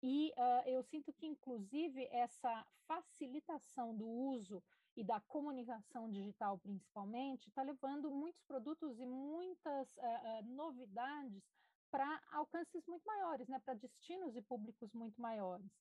E 0.02 0.34
uh, 0.36 0.68
eu 0.68 0.82
sinto 0.82 1.14
que, 1.14 1.28
inclusive, 1.28 2.08
essa 2.12 2.66
facilitação 2.88 3.96
do 3.96 4.08
uso 4.08 4.64
e 4.96 5.04
da 5.04 5.20
comunicação 5.22 6.10
digital, 6.10 6.58
principalmente, 6.58 7.50
está 7.50 7.62
levando 7.62 8.10
muitos 8.10 8.42
produtos 8.44 9.00
e 9.00 9.06
muitas 9.06 9.96
uh, 9.98 10.44
novidades 10.46 11.44
para 11.92 12.20
alcances 12.32 12.86
muito 12.88 13.06
maiores, 13.06 13.48
né, 13.48 13.60
para 13.64 13.74
destinos 13.76 14.36
e 14.36 14.42
públicos 14.42 14.92
muito 14.94 15.22
maiores. 15.22 15.72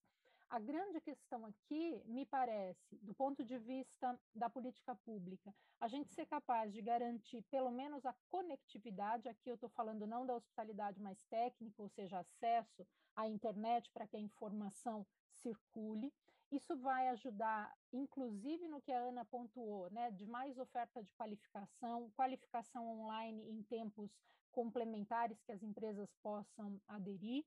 A 0.51 0.59
grande 0.59 0.99
questão 1.03 1.45
aqui, 1.45 2.03
me 2.07 2.25
parece, 2.25 2.97
do 3.03 3.13
ponto 3.13 3.45
de 3.45 3.59
vista 3.59 4.19
da 4.35 4.49
política 4.49 4.95
pública, 4.95 5.55
a 5.79 5.89
gente 5.89 6.11
ser 6.15 6.25
capaz 6.25 6.73
de 6.73 6.81
garantir 6.81 7.43
pelo 7.51 7.71
menos 7.71 8.07
a 8.07 8.15
conectividade, 8.31 9.29
aqui 9.29 9.51
eu 9.51 9.57
estou 9.57 9.69
falando 9.69 10.07
não 10.07 10.25
da 10.25 10.35
hospitalidade 10.35 11.03
mais 11.03 11.23
técnica, 11.25 11.83
ou 11.83 11.91
seja, 11.91 12.21
acesso 12.21 12.87
à 13.15 13.29
internet 13.29 13.91
para 13.93 14.07
que 14.07 14.17
a 14.17 14.21
informação 14.21 15.07
circule. 15.35 16.11
Isso 16.51 16.75
vai 16.79 17.09
ajudar, 17.09 17.77
inclusive 17.93 18.69
no 18.69 18.81
que 18.81 18.91
a 18.91 19.01
Ana 19.01 19.27
pontuou, 19.27 19.91
né, 19.91 20.11
de 20.13 20.25
mais 20.27 20.57
oferta 20.57 21.03
de 21.03 21.13
qualificação, 21.13 22.11
qualificação 22.17 22.89
online 22.89 23.51
em 23.51 23.63
tempos 23.65 24.11
complementares 24.51 25.43
que 25.43 25.53
as 25.53 25.63
empresas 25.63 26.11
possam 26.23 26.81
aderir 26.89 27.45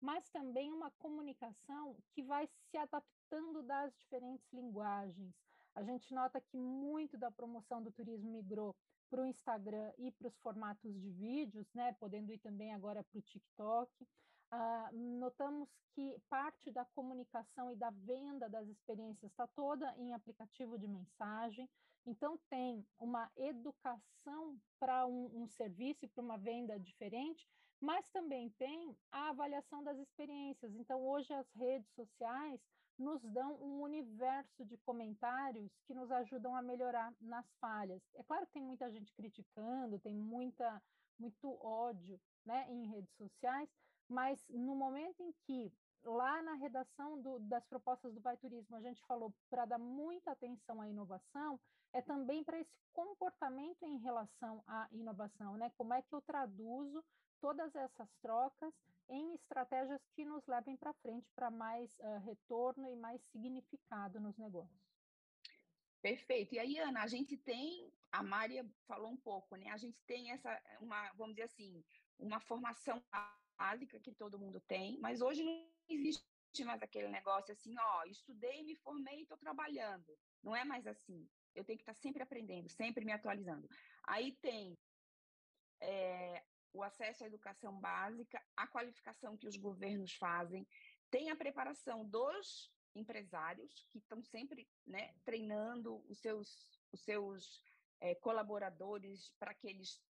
mas 0.00 0.28
também 0.30 0.72
uma 0.72 0.90
comunicação 0.92 1.96
que 2.12 2.22
vai 2.22 2.48
se 2.70 2.76
adaptando 2.76 3.62
das 3.62 3.96
diferentes 3.98 4.46
linguagens. 4.52 5.34
A 5.74 5.82
gente 5.82 6.12
nota 6.12 6.40
que 6.40 6.56
muito 6.56 7.16
da 7.16 7.30
promoção 7.30 7.82
do 7.82 7.92
turismo 7.92 8.30
migrou 8.30 8.74
para 9.08 9.22
o 9.22 9.26
Instagram 9.26 9.92
e 9.98 10.10
para 10.12 10.28
os 10.28 10.36
formatos 10.38 10.92
de 11.00 11.10
vídeos, 11.10 11.72
né, 11.72 11.94
podendo 11.94 12.32
ir 12.32 12.38
também 12.38 12.74
agora 12.74 13.02
para 13.02 13.18
o 13.18 13.22
TikTok. 13.22 13.90
Uh, 14.50 14.96
notamos 15.18 15.68
que 15.94 16.18
parte 16.28 16.70
da 16.70 16.84
comunicação 16.86 17.70
e 17.70 17.76
da 17.76 17.90
venda 17.90 18.48
das 18.48 18.66
experiências 18.68 19.30
está 19.30 19.46
toda 19.48 19.94
em 19.98 20.14
aplicativo 20.14 20.78
de 20.78 20.88
mensagem, 20.88 21.68
então 22.06 22.38
tem 22.48 22.86
uma 22.98 23.30
educação 23.36 24.58
para 24.78 25.06
um, 25.06 25.42
um 25.42 25.46
serviço 25.48 26.06
e 26.06 26.08
para 26.08 26.22
uma 26.22 26.38
venda 26.38 26.78
diferente, 26.78 27.46
mas 27.80 28.08
também 28.10 28.50
tem 28.58 28.96
a 29.10 29.28
avaliação 29.28 29.82
das 29.82 29.98
experiências. 29.98 30.74
Então, 30.74 31.00
hoje 31.06 31.32
as 31.32 31.50
redes 31.52 31.90
sociais 31.94 32.60
nos 32.98 33.22
dão 33.22 33.54
um 33.62 33.80
universo 33.82 34.64
de 34.64 34.76
comentários 34.78 35.70
que 35.86 35.94
nos 35.94 36.10
ajudam 36.10 36.56
a 36.56 36.62
melhorar 36.62 37.14
nas 37.20 37.46
falhas. 37.60 38.02
É 38.16 38.22
claro 38.24 38.46
que 38.46 38.54
tem 38.54 38.62
muita 38.62 38.90
gente 38.90 39.14
criticando, 39.14 40.00
tem 40.00 40.14
muita, 40.14 40.82
muito 41.18 41.48
ódio 41.64 42.20
né, 42.44 42.66
em 42.68 42.86
redes 42.88 43.14
sociais, 43.14 43.70
mas 44.08 44.44
no 44.48 44.74
momento 44.74 45.22
em 45.22 45.32
que 45.44 45.72
lá 46.04 46.42
na 46.42 46.54
redação 46.54 47.20
do, 47.20 47.38
das 47.40 47.64
propostas 47.66 48.12
do 48.12 48.20
Vai 48.20 48.36
Turismo 48.36 48.76
a 48.76 48.80
gente 48.80 49.04
falou 49.06 49.32
para 49.48 49.64
dar 49.64 49.78
muita 49.78 50.32
atenção 50.32 50.80
à 50.80 50.88
inovação, 50.88 51.60
é 51.92 52.02
também 52.02 52.42
para 52.42 52.58
esse 52.58 52.76
comportamento 52.92 53.84
em 53.84 53.98
relação 53.98 54.62
à 54.66 54.88
inovação, 54.92 55.56
né? 55.56 55.70
Como 55.76 55.94
é 55.94 56.02
que 56.02 56.12
eu 56.12 56.20
traduzo 56.20 57.04
todas 57.40 57.74
essas 57.74 58.08
trocas 58.20 58.74
em 59.08 59.34
estratégias 59.34 60.00
que 60.14 60.24
nos 60.24 60.46
levem 60.46 60.76
para 60.76 60.92
frente 60.94 61.30
para 61.34 61.50
mais 61.50 61.96
uh, 62.00 62.18
retorno 62.24 62.90
e 62.90 62.96
mais 62.96 63.20
significado 63.32 64.20
nos 64.20 64.36
negócios. 64.36 64.88
Perfeito. 66.00 66.54
E 66.54 66.58
aí, 66.58 66.78
Ana, 66.78 67.02
a 67.02 67.06
gente 67.06 67.36
tem, 67.36 67.92
a 68.12 68.22
Mária 68.22 68.64
falou 68.86 69.10
um 69.10 69.16
pouco, 69.16 69.56
né? 69.56 69.70
A 69.70 69.76
gente 69.76 70.00
tem 70.02 70.30
essa, 70.30 70.60
uma, 70.80 71.10
vamos 71.14 71.34
dizer 71.34 71.44
assim, 71.44 71.84
uma 72.18 72.38
formação 72.38 73.02
básica 73.58 73.98
que 73.98 74.12
todo 74.12 74.38
mundo 74.38 74.60
tem, 74.60 74.98
mas 75.00 75.20
hoje 75.20 75.42
não 75.42 75.68
existe 75.88 76.24
mais 76.64 76.82
aquele 76.82 77.08
negócio 77.08 77.52
assim, 77.52 77.74
ó, 77.78 78.04
estudei, 78.04 78.62
me 78.62 78.76
formei 78.76 79.18
e 79.18 79.22
estou 79.22 79.36
trabalhando. 79.38 80.16
Não 80.42 80.54
é 80.54 80.64
mais 80.64 80.86
assim. 80.86 81.28
Eu 81.54 81.64
tenho 81.64 81.78
que 81.78 81.82
estar 81.82 81.94
sempre 81.94 82.22
aprendendo, 82.22 82.68
sempre 82.68 83.04
me 83.04 83.12
atualizando. 83.12 83.68
Aí 84.04 84.32
tem 84.36 84.78
é, 85.80 86.42
o 86.72 86.82
acesso 86.82 87.24
à 87.24 87.26
educação 87.26 87.78
básica, 87.80 88.42
a 88.56 88.66
qualificação 88.66 89.36
que 89.36 89.48
os 89.48 89.56
governos 89.56 90.14
fazem, 90.14 90.66
tem 91.10 91.30
a 91.30 91.36
preparação 91.36 92.04
dos 92.04 92.70
empresários 92.94 93.86
que 93.90 93.98
estão 93.98 94.22
sempre 94.22 94.68
né, 94.86 95.14
treinando 95.24 96.04
os 96.08 96.18
seus, 96.18 96.80
os 96.92 97.00
seus 97.00 97.62
é, 98.00 98.14
colaboradores 98.16 99.32
para 99.38 99.54
que 99.54 99.68
eles 99.68 100.02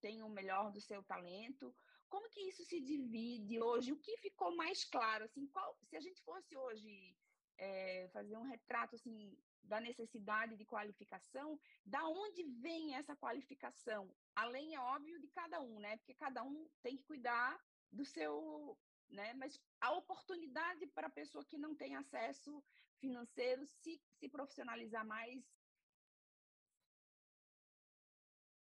tenham 0.00 0.28
o 0.28 0.32
melhor 0.32 0.70
do 0.72 0.80
seu 0.80 1.02
talento. 1.02 1.74
Como 2.08 2.30
que 2.30 2.40
isso 2.40 2.64
se 2.64 2.80
divide 2.80 3.60
hoje? 3.60 3.92
O 3.92 3.98
que 3.98 4.16
ficou 4.18 4.54
mais 4.54 4.84
claro? 4.84 5.24
Assim, 5.24 5.46
qual, 5.48 5.76
se 5.84 5.96
a 5.96 6.00
gente 6.00 6.22
fosse 6.22 6.56
hoje 6.56 7.16
é, 7.58 8.08
fazer 8.12 8.36
um 8.36 8.44
retrato 8.44 8.94
assim 8.94 9.36
da 9.62 9.80
necessidade 9.80 10.56
de 10.56 10.64
qualificação, 10.64 11.58
da 11.84 12.06
onde 12.06 12.44
vem 12.44 12.94
essa 12.94 13.16
qualificação? 13.16 14.14
Além, 14.36 14.74
é 14.74 14.80
óbvio, 14.80 15.18
de 15.18 15.28
cada 15.28 15.62
um, 15.62 15.80
né? 15.80 15.96
Porque 15.96 16.14
cada 16.14 16.42
um 16.42 16.68
tem 16.82 16.94
que 16.94 17.04
cuidar 17.04 17.58
do 17.90 18.04
seu, 18.04 18.78
né? 19.08 19.32
Mas 19.32 19.58
a 19.80 19.92
oportunidade 19.92 20.86
para 20.88 21.06
a 21.06 21.10
pessoa 21.10 21.42
que 21.42 21.56
não 21.56 21.74
tem 21.74 21.96
acesso 21.96 22.62
financeiro 22.98 23.64
se, 23.66 23.98
se 24.18 24.28
profissionalizar 24.28 25.06
mais. 25.06 25.42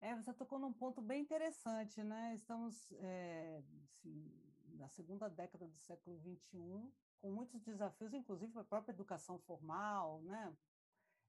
É, 0.03 0.15
você 0.15 0.35
tocou 0.35 0.59
num 0.59 0.73
ponto 0.75 1.01
bem 1.01 1.23
interessante, 1.23 2.03
né? 2.03 2.35
Estamos 2.35 2.93
é, 2.99 3.63
assim, 3.85 4.31
na 4.75 4.89
segunda 4.89 5.29
década 5.31 5.67
do 5.67 5.79
século 5.79 6.19
XXI, 6.21 6.93
com 7.19 7.31
muitos 7.31 7.63
desafios, 7.63 8.13
inclusive 8.13 8.53
para 8.53 8.63
a 8.63 8.67
própria 8.67 8.93
educação 8.93 9.39
formal, 9.39 10.21
né? 10.23 10.55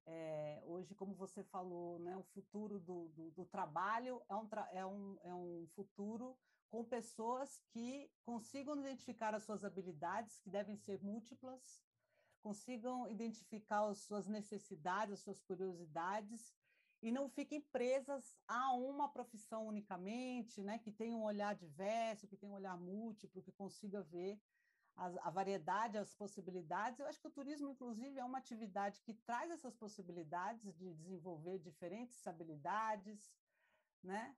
É, 0.06 0.62
hoje, 0.66 0.94
como 0.94 1.14
você 1.14 1.44
falou, 1.44 1.98
né, 2.00 2.16
o 2.18 2.24
futuro 2.24 2.80
do, 2.80 3.08
do, 3.10 3.32
do 3.32 3.46
trabalho 3.46 4.22
é 4.28 4.36
um, 4.36 4.48
é, 4.72 4.86
um, 4.86 5.18
é 5.24 5.34
um 5.34 5.68
futuro 5.76 6.38
com 6.70 6.84
pessoas 6.84 7.62
que 7.72 8.12
consigam 8.26 8.76
identificar 8.78 9.34
as 9.34 9.44
suas 9.44 9.64
habilidades, 9.64 10.40
que 10.40 10.50
devem 10.50 10.76
ser 10.76 11.02
múltiplas, 11.02 11.84
consigam 12.42 13.08
identificar 13.08 13.88
as 13.88 14.00
suas 14.00 14.28
necessidades, 14.28 15.14
as 15.14 15.20
suas 15.22 15.40
curiosidades, 15.42 16.54
e 17.02 17.12
não 17.12 17.30
fiquem 17.30 17.62
presas 17.62 18.38
a 18.48 18.74
uma 18.74 19.08
profissão 19.10 19.68
unicamente, 19.68 20.62
né, 20.64 20.80
que 20.80 20.92
tenha 20.92 21.16
um 21.16 21.24
olhar 21.24 21.54
diverso, 21.54 22.28
que 22.28 22.38
tenha 22.38 22.52
um 22.52 22.56
olhar 22.56 22.78
múltiplo, 22.78 23.42
que 23.42 23.52
consiga 23.52 24.02
ver 24.02 24.42
a, 24.96 25.28
a, 25.28 25.30
variedade, 25.30 25.98
as 25.98 26.14
possibilidades. 26.14 27.00
Eu 27.00 27.08
acho 27.08 27.20
que 27.20 27.28
o 27.28 27.32
turismo, 27.32 27.70
inclusive, 27.70 28.20
é 28.20 28.24
uma 28.24 28.38
atividade 28.38 29.02
que 29.02 29.14
traz 29.14 29.50
essas 29.52 29.76
possibilidades 29.76 30.74
de 30.76 30.94
desenvolver 30.94 31.60
diferentes 31.60 32.26
habilidades, 32.28 33.34
né? 34.02 34.36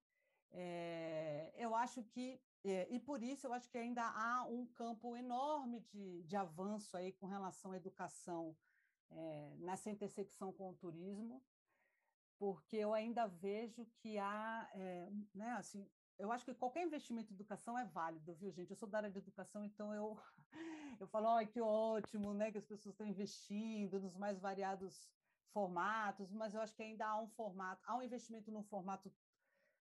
É, 0.52 1.52
eu 1.56 1.76
acho 1.76 2.04
que, 2.04 2.40
é, 2.64 2.88
e 2.90 3.00
por 3.00 3.22
isso 3.22 3.48
eu 3.48 3.54
acho 3.54 3.70
que 3.70 3.78
ainda 3.78 4.04
há 4.04 4.46
um 4.46 4.66
campo 4.68 5.16
enorme 5.18 5.82
de, 5.82 6.24
de 6.24 6.36
avanço 6.36 6.96
aí 6.96 7.12
com 7.12 7.28
relação 7.28 7.74
à 7.74 7.78
educação 7.78 8.56
é, 9.12 9.56
nessa 9.60 9.90
intersecção 9.90 10.54
com 10.54 10.70
o 10.70 10.76
turismo, 10.76 11.44
porque 12.38 12.78
eu 12.78 12.94
ainda 12.94 13.28
vejo 13.28 13.86
que 13.98 14.18
há, 14.18 14.70
é, 14.74 15.10
né, 15.34 15.52
assim, 15.54 15.90
eu 16.18 16.32
acho 16.32 16.46
que 16.46 16.54
qualquer 16.54 16.84
investimento 16.84 17.32
em 17.32 17.36
educação 17.36 17.78
é 17.78 17.86
válido, 17.86 18.34
viu, 18.36 18.52
gente? 18.52 18.70
Eu 18.72 18.76
sou 18.76 18.88
da 18.88 19.00
área 19.00 19.12
de 19.12 19.18
educação, 19.18 19.64
então 19.64 19.94
eu, 19.94 20.18
eu 21.00 21.08
falo, 21.08 21.38
oh, 21.38 21.48
que 21.48 21.60
ótimo, 21.62 22.34
né, 22.34 22.52
que 22.52 22.58
as 22.58 22.66
pessoas 22.66 22.94
estão 22.94 23.06
investindo 23.06 24.00
nos 24.00 24.16
mais 24.16 24.40
variados 24.40 25.10
formatos, 25.52 26.32
mas 26.32 26.54
eu 26.54 26.62
acho 26.62 26.76
que 26.76 26.84
ainda 26.84 27.06
há 27.06 27.22
um 27.22 27.28
formato, 27.28 27.82
há 27.86 27.96
um 27.98 28.02
investimento 28.02 28.52
num 28.52 28.64
formato, 28.64 29.12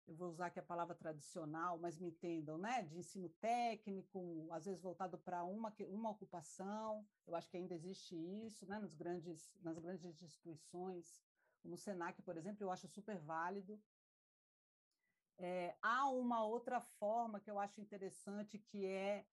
eu 0.07 0.14
vou 0.14 0.29
usar 0.29 0.47
aqui 0.47 0.59
a 0.59 0.62
palavra 0.62 0.95
tradicional, 0.95 1.79
mas 1.79 1.99
me 1.99 2.09
entendam, 2.09 2.59
né, 2.59 2.83
de 2.83 2.99
ensino 2.99 3.29
técnico, 3.41 4.49
às 4.50 4.64
vezes 4.67 4.83
voltado 4.83 5.19
para 5.19 5.45
uma, 5.45 5.73
uma 5.88 6.11
ocupação, 6.11 7.07
eu 7.26 7.35
acho 7.35 7.49
que 7.49 7.57
ainda 7.57 7.75
existe 7.75 8.14
isso, 8.47 8.67
né, 8.67 8.79
nos 8.79 8.95
grandes, 8.95 9.57
nas 9.62 9.79
grandes 9.79 10.23
instituições, 10.23 11.23
como 11.62 11.75
o 11.75 11.79
SENAC, 11.79 12.21
por 12.23 12.37
exemplo, 12.37 12.62
eu 12.62 12.71
acho 12.71 12.87
super 12.87 13.19
válido, 13.19 13.81
é, 15.38 15.76
há 15.83 16.09
uma 16.09 16.45
outra 16.45 16.81
forma 16.81 17.41
que 17.41 17.50
eu 17.50 17.59
acho 17.59 17.81
interessante, 17.81 18.59
que 18.59 18.87
é 18.87 19.26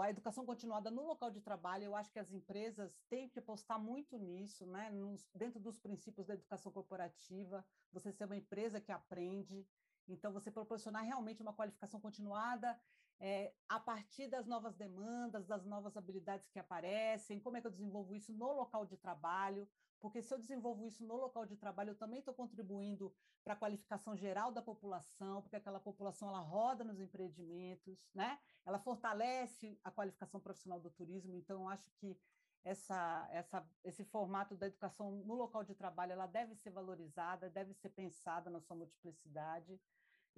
a 0.00 0.10
educação 0.10 0.44
continuada 0.44 0.90
no 0.90 1.06
local 1.06 1.30
de 1.30 1.40
trabalho. 1.40 1.84
Eu 1.84 1.96
acho 1.96 2.12
que 2.12 2.18
as 2.18 2.30
empresas 2.30 3.02
têm 3.08 3.28
que 3.28 3.38
apostar 3.38 3.80
muito 3.80 4.18
nisso, 4.18 4.66
né? 4.66 4.90
Nos, 4.90 5.28
dentro 5.34 5.58
dos 5.58 5.78
princípios 5.78 6.26
da 6.26 6.34
educação 6.34 6.70
corporativa, 6.70 7.64
você 7.90 8.12
ser 8.12 8.26
uma 8.26 8.36
empresa 8.36 8.80
que 8.80 8.92
aprende, 8.92 9.66
então 10.06 10.32
você 10.32 10.50
proporcionar 10.50 11.04
realmente 11.04 11.42
uma 11.42 11.52
qualificação 11.52 12.00
continuada 12.00 12.78
é, 13.20 13.52
a 13.68 13.80
partir 13.80 14.28
das 14.28 14.46
novas 14.46 14.76
demandas, 14.76 15.46
das 15.46 15.64
novas 15.64 15.96
habilidades 15.96 16.48
que 16.48 16.58
aparecem, 16.58 17.40
como 17.40 17.56
é 17.56 17.60
que 17.60 17.66
eu 17.66 17.70
desenvolvo 17.70 18.14
isso 18.14 18.32
no 18.32 18.52
local 18.52 18.86
de 18.86 18.96
trabalho, 18.96 19.68
porque 20.00 20.22
se 20.22 20.32
eu 20.32 20.38
desenvolvo 20.38 20.86
isso 20.86 21.04
no 21.04 21.16
local 21.16 21.44
de 21.44 21.56
trabalho, 21.56 21.90
eu 21.90 21.98
também 21.98 22.20
estou 22.20 22.32
contribuindo 22.32 23.12
para 23.42 23.54
a 23.54 23.56
qualificação 23.56 24.16
geral 24.16 24.52
da 24.52 24.62
população, 24.62 25.42
porque 25.42 25.56
aquela 25.56 25.80
população 25.80 26.28
ela 26.28 26.40
roda 26.40 26.84
nos 26.84 27.00
empreendimentos, 27.00 28.08
né? 28.14 28.38
Ela 28.64 28.78
fortalece 28.78 29.80
a 29.82 29.90
qualificação 29.90 30.40
profissional 30.40 30.80
do 30.80 30.90
turismo. 30.90 31.34
Então, 31.34 31.68
acho 31.68 31.90
que 31.92 32.16
essa, 32.64 33.28
essa, 33.32 33.68
esse 33.82 34.04
formato 34.04 34.54
da 34.56 34.66
educação 34.66 35.10
no 35.10 35.34
local 35.34 35.64
de 35.64 35.74
trabalho 35.74 36.12
ela 36.12 36.26
deve 36.26 36.54
ser 36.54 36.70
valorizada, 36.70 37.50
deve 37.50 37.72
ser 37.74 37.88
pensada 37.88 38.50
na 38.50 38.60
sua 38.60 38.76
multiplicidade. 38.76 39.80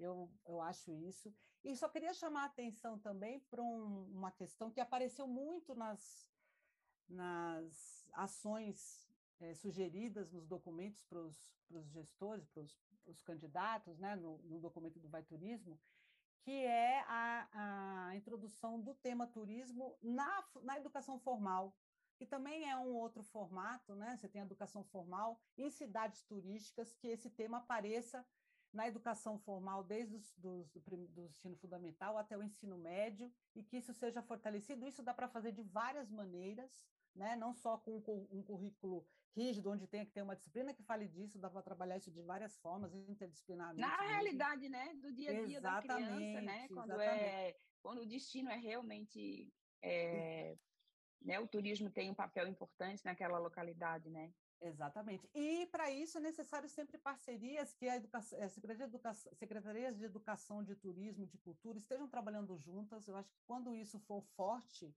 Eu, 0.01 0.31
eu 0.47 0.61
acho 0.61 0.93
isso. 0.95 1.33
E 1.63 1.77
só 1.77 1.89
queria 1.89 2.15
chamar 2.15 2.43
a 2.43 2.47
atenção 2.47 2.99
também 2.99 3.41
para 3.51 3.63
um, 3.63 4.07
uma 4.13 4.33
questão 4.33 4.71
que 4.71 4.81
apareceu 4.81 5.27
muito 5.27 5.75
nas, 5.75 6.27
nas 7.09 8.09
ações 8.15 9.07
é, 9.41 9.55
sugeridas 9.55 10.33
nos 10.33 10.47
documentos 10.47 11.03
para 11.03 11.19
os 11.19 11.91
gestores, 11.93 12.49
para 12.49 12.63
os 13.07 13.23
candidatos, 13.23 13.99
né, 13.99 14.17
no, 14.17 14.39
no, 14.39 14.59
documento 14.59 14.99
do 14.99 15.09
Vai 15.09 15.23
Turismo, 15.23 15.79
que 16.43 16.65
é 16.65 17.01
a, 17.07 18.09
a 18.09 18.17
introdução 18.17 18.81
do 18.81 18.95
tema 18.95 19.27
turismo 19.27 19.97
na, 20.03 20.45
na 20.63 20.79
educação 20.79 21.19
formal, 21.19 21.77
que 22.17 22.27
também 22.27 22.69
é 22.69 22.77
um 22.77 22.95
outro 22.95 23.23
formato, 23.23 23.95
né? 23.95 24.17
Você 24.17 24.29
tem 24.29 24.43
a 24.43 24.45
educação 24.45 24.85
formal 24.85 25.41
em 25.57 25.71
cidades 25.71 26.23
turísticas, 26.23 26.93
que 26.95 27.09
esse 27.09 27.31
tema 27.31 27.59
apareça 27.59 28.27
na 28.73 28.87
educação 28.87 29.39
formal, 29.39 29.83
desde 29.83 30.15
os, 30.15 30.33
dos, 30.37 30.71
do, 30.71 31.09
do 31.09 31.27
ensino 31.27 31.57
fundamental 31.57 32.17
até 32.17 32.37
o 32.37 32.43
ensino 32.43 32.79
médio, 32.79 33.33
e 33.55 33.63
que 33.63 33.79
isso 33.79 33.93
seja 33.93 34.23
fortalecido. 34.23 34.87
Isso 34.87 35.03
dá 35.03 35.13
para 35.13 35.29
fazer 35.29 35.53
de 35.53 35.63
várias 35.63 36.11
maneiras, 36.11 36.87
né? 37.15 37.35
não 37.37 37.53
só 37.53 37.79
com 37.79 37.97
um 38.31 38.43
currículo 38.43 39.05
rígido, 39.35 39.71
onde 39.71 39.87
tem 39.87 40.05
que 40.05 40.13
ter 40.13 40.23
uma 40.23 40.37
disciplina 40.37 40.75
que 40.75 40.83
fale 40.83 41.09
disso, 41.09 41.39
dá 41.39 41.49
para 41.49 41.63
trabalhar 41.63 41.97
isso 41.97 42.11
de 42.11 42.23
várias 42.23 42.57
formas, 42.59 42.95
interdisciplinarmente. 42.95 43.81
Na 43.81 43.97
realidade, 44.03 44.69
né, 44.69 44.95
do 44.95 45.13
dia 45.13 45.31
a 45.31 45.45
dia 45.45 45.59
exatamente, 45.59 45.89
da 45.89 46.17
criança, 46.17 46.41
né, 46.41 46.69
quando, 46.69 47.01
é, 47.01 47.57
quando 47.81 48.01
o 48.03 48.07
destino 48.07 48.51
é 48.51 48.57
realmente, 48.57 49.53
é, 49.83 50.57
né, 51.23 51.39
o 51.39 51.47
turismo 51.47 51.91
tem 51.91 52.11
um 52.11 52.15
papel 52.15 52.49
importante 52.49 53.05
naquela 53.05 53.39
localidade, 53.39 54.11
né? 54.11 54.33
Exatamente. 54.61 55.29
E 55.35 55.67
para 55.67 55.91
isso 55.91 56.19
é 56.19 56.21
necessário 56.21 56.69
sempre 56.69 56.99
parcerias 56.99 57.73
que 57.73 57.89
a 57.89 57.97
educação, 57.97 58.43
a 58.43 58.49
Secretaria 58.49 58.87
de 58.87 58.95
educação, 58.95 59.33
secretarias 59.35 59.97
de 59.97 60.05
educação, 60.05 60.63
de 60.63 60.77
turismo, 60.77 61.27
de 61.27 61.39
cultura 61.39 61.79
estejam 61.79 62.07
trabalhando 62.07 62.57
juntas. 62.59 63.09
Eu 63.09 63.17
acho 63.17 63.31
que 63.31 63.41
quando 63.47 63.75
isso 63.75 63.99
for 64.01 64.23
forte 64.37 64.95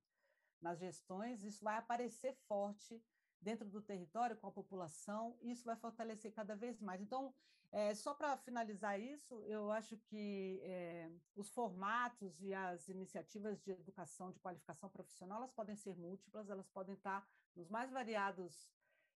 nas 0.62 0.80
gestões, 0.80 1.43
isso 1.43 1.63
vai 1.63 1.78
aparecer 1.78 2.34
forte 2.47 3.02
dentro 3.41 3.67
do 3.69 3.82
território, 3.82 4.38
com 4.38 4.47
a 4.47 4.52
população, 4.52 5.38
e 5.41 5.52
isso 5.52 5.65
vai 5.65 5.76
fortalecer 5.76 6.34
cada 6.34 6.56
vez 6.56 6.82
mais. 6.82 7.02
Então, 7.02 7.34
é, 7.71 7.93
só 7.95 8.13
para 8.13 8.38
finalizar 8.38 8.99
isso, 8.99 9.43
eu 9.45 9.71
acho 9.71 9.97
que 9.97 10.62
é, 10.63 11.10
os 11.36 11.49
formatos 11.49 12.41
e 12.41 12.54
as 12.54 12.88
iniciativas 12.88 13.62
de 13.62 13.71
educação, 13.71 14.32
de 14.32 14.39
qualificação 14.39 14.89
profissional, 14.89 15.39
elas 15.39 15.52
podem 15.52 15.76
ser 15.76 15.95
múltiplas, 15.95 16.49
elas 16.49 16.69
podem 16.69 16.95
estar 16.95 17.28
nos 17.56 17.69
mais 17.69 17.91
variados 17.91 18.69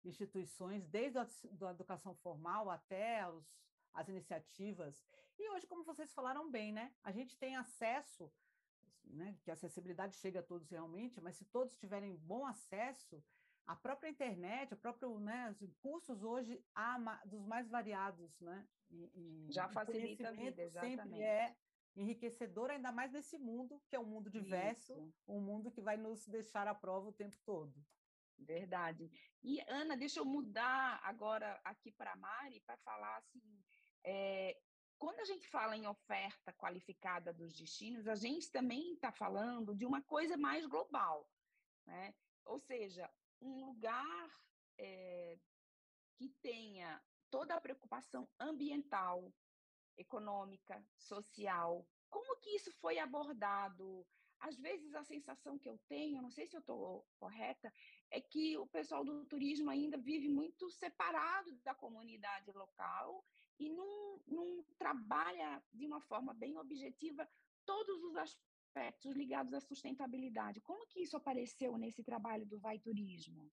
instituições, 0.04 0.86
desde 0.86 1.18
a 1.18 1.26
educação 1.70 2.14
formal 2.14 2.70
até 2.70 3.28
os, 3.28 3.44
as 3.92 4.08
iniciativas. 4.08 5.04
E 5.38 5.50
hoje, 5.50 5.66
como 5.66 5.84
vocês 5.84 6.12
falaram 6.12 6.50
bem, 6.50 6.72
né, 6.72 6.94
a 7.02 7.12
gente 7.12 7.36
tem 7.36 7.56
acesso, 7.56 8.32
né, 9.04 9.36
que 9.42 9.50
a 9.50 9.54
acessibilidade 9.54 10.16
chega 10.16 10.40
a 10.40 10.42
todos 10.42 10.68
realmente, 10.70 11.20
mas 11.20 11.36
se 11.36 11.44
todos 11.44 11.76
tiverem 11.76 12.16
bom 12.16 12.44
acesso, 12.46 13.22
a 13.66 13.74
própria 13.74 14.08
internet, 14.08 14.72
o 14.74 14.76
próprio, 14.76 15.18
né, 15.18 15.54
os 15.60 15.74
cursos 15.76 16.22
hoje 16.22 16.64
há 16.74 16.98
dos 17.24 17.44
mais 17.44 17.68
variados, 17.68 18.38
né? 18.40 18.66
E, 18.90 19.46
e 19.48 19.52
Já 19.52 19.68
facilita 19.68 20.28
a 20.28 20.32
vida, 20.32 20.62
exatamente. 20.62 21.02
sempre 21.02 21.22
é 21.22 21.56
enriquecedor, 21.96 22.70
ainda 22.70 22.92
mais 22.92 23.10
nesse 23.10 23.36
mundo 23.38 23.82
que 23.88 23.96
é 23.96 23.98
um 23.98 24.04
mundo 24.04 24.30
diverso, 24.30 24.92
Isso. 24.92 25.14
um 25.26 25.40
mundo 25.40 25.70
que 25.70 25.80
vai 25.80 25.96
nos 25.96 26.26
deixar 26.28 26.68
à 26.68 26.74
prova 26.74 27.08
o 27.08 27.12
tempo 27.12 27.36
todo. 27.44 27.74
Verdade. 28.38 29.10
E 29.42 29.60
Ana, 29.68 29.96
deixa 29.96 30.20
eu 30.20 30.24
mudar 30.24 31.00
agora 31.02 31.60
aqui 31.64 31.90
para 31.92 32.12
a 32.12 32.16
Mari 32.16 32.60
para 32.60 32.76
falar 32.78 33.16
assim, 33.16 33.64
é, 34.04 34.56
quando 34.98 35.20
a 35.20 35.24
gente 35.24 35.48
fala 35.48 35.76
em 35.76 35.86
oferta 35.86 36.52
qualificada 36.52 37.32
dos 37.32 37.54
destinos, 37.56 38.06
a 38.06 38.14
gente 38.14 38.50
também 38.50 38.94
está 38.94 39.12
falando 39.12 39.74
de 39.74 39.84
uma 39.84 40.02
coisa 40.02 40.36
mais 40.36 40.66
global, 40.66 41.28
né? 41.86 42.14
Ou 42.44 42.58
seja, 42.60 43.10
um 43.40 43.64
lugar 43.66 44.30
é, 44.78 45.38
que 46.16 46.28
tenha 46.40 47.02
toda 47.30 47.54
a 47.54 47.60
preocupação 47.60 48.28
ambiental, 48.38 49.32
econômica, 49.96 50.84
social. 50.96 51.86
Como 52.08 52.38
que 52.40 52.50
isso 52.50 52.70
foi 52.72 52.98
abordado? 52.98 54.06
Às 54.38 54.58
vezes 54.58 54.94
a 54.94 55.02
sensação 55.02 55.58
que 55.58 55.68
eu 55.68 55.78
tenho, 55.88 56.22
não 56.22 56.30
sei 56.30 56.46
se 56.46 56.56
eu 56.56 56.60
estou 56.60 57.06
correta, 57.18 57.72
é 58.10 58.20
que 58.20 58.56
o 58.56 58.66
pessoal 58.66 59.04
do 59.04 59.24
turismo 59.24 59.70
ainda 59.70 59.96
vive 59.96 60.28
muito 60.28 60.70
separado 60.70 61.56
da 61.62 61.74
comunidade 61.74 62.50
local 62.52 63.24
e 63.58 63.68
não, 63.68 64.20
não 64.26 64.64
trabalha 64.78 65.62
de 65.72 65.86
uma 65.86 66.00
forma 66.00 66.32
bem 66.34 66.56
objetiva 66.58 67.28
todos 67.64 68.02
os 68.04 68.16
aspectos 68.16 69.14
ligados 69.16 69.52
à 69.52 69.60
sustentabilidade. 69.60 70.60
Como 70.60 70.86
que 70.86 71.00
isso 71.00 71.16
apareceu 71.16 71.76
nesse 71.76 72.02
trabalho 72.04 72.46
do 72.46 72.58
Vai 72.58 72.78
Turismo? 72.78 73.50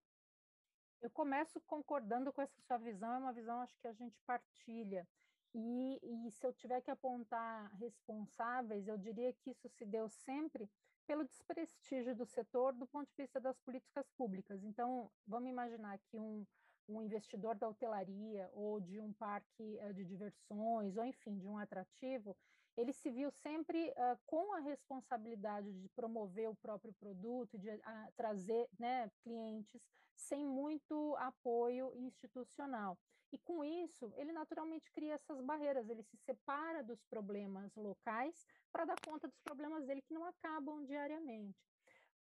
Eu 1.02 1.10
começo 1.10 1.60
concordando 1.62 2.32
com 2.32 2.42
essa 2.42 2.62
sua 2.62 2.78
visão, 2.78 3.14
é 3.14 3.18
uma 3.18 3.34
visão 3.34 3.60
acho 3.62 3.78
que 3.80 3.88
a 3.88 3.94
gente 3.94 4.22
partilha. 4.26 5.08
E, 5.54 6.00
e 6.02 6.32
se 6.32 6.46
eu 6.46 6.54
tiver 6.54 6.82
que 6.82 6.90
apontar 6.90 7.72
responsáveis, 7.76 8.88
eu 8.88 8.98
diria 8.98 9.34
que 9.34 9.52
isso 9.52 9.70
se 9.70 9.86
deu 9.86 10.10
sempre 10.10 10.70
pelo 11.06 11.24
desprestígio 11.26 12.16
do 12.16 12.26
setor 12.26 12.74
do 12.74 12.88
ponto 12.88 13.10
de 13.10 13.16
vista 13.18 13.40
das 13.40 13.58
políticas 13.60 14.10
públicas. 14.18 14.64
Então, 14.64 15.12
vamos 15.28 15.50
imaginar 15.50 15.98
que 16.00 16.20
um, 16.20 16.46
um 16.88 17.02
investidor 17.02 17.56
da 17.56 17.68
hotelaria 17.68 18.50
ou 18.54 18.80
de 18.80 19.00
um 19.00 19.14
parque 19.14 19.80
uh, 19.82 19.94
de 19.94 20.04
diversões, 20.06 20.98
ou 20.98 21.06
enfim, 21.06 21.38
de 21.38 21.48
um 21.48 21.58
atrativo, 21.58 22.36
ele 22.76 22.92
se 22.94 23.10
viu 23.10 23.30
sempre 23.32 23.90
uh, 23.92 24.18
com 24.26 24.54
a 24.54 24.60
responsabilidade 24.60 25.72
de 25.74 25.90
promover 25.90 26.50
o 26.50 26.56
próprio 26.56 26.94
produto, 26.94 27.58
de 27.58 27.70
uh, 27.70 27.82
trazer 28.16 28.68
né, 28.80 29.10
clientes, 29.24 29.82
sem 30.16 30.46
muito 30.46 31.16
apoio 31.18 31.92
institucional. 31.96 32.98
E 33.32 33.38
com 33.40 33.64
isso, 33.64 34.14
ele 34.16 34.32
naturalmente 34.32 34.92
cria 34.92 35.16
essas 35.16 35.42
barreiras, 35.42 35.90
ele 35.90 36.04
se 36.04 36.18
separa 36.18 36.84
dos 36.84 37.04
problemas 37.06 37.76
locais 37.76 38.46
para 38.72 38.86
dar 38.86 39.00
conta 39.04 39.28
dos 39.28 39.40
problemas 39.40 39.86
dele 39.86 40.04
que 40.04 40.14
não 40.14 40.24
acabam 40.26 40.86
diariamente. 40.86 41.58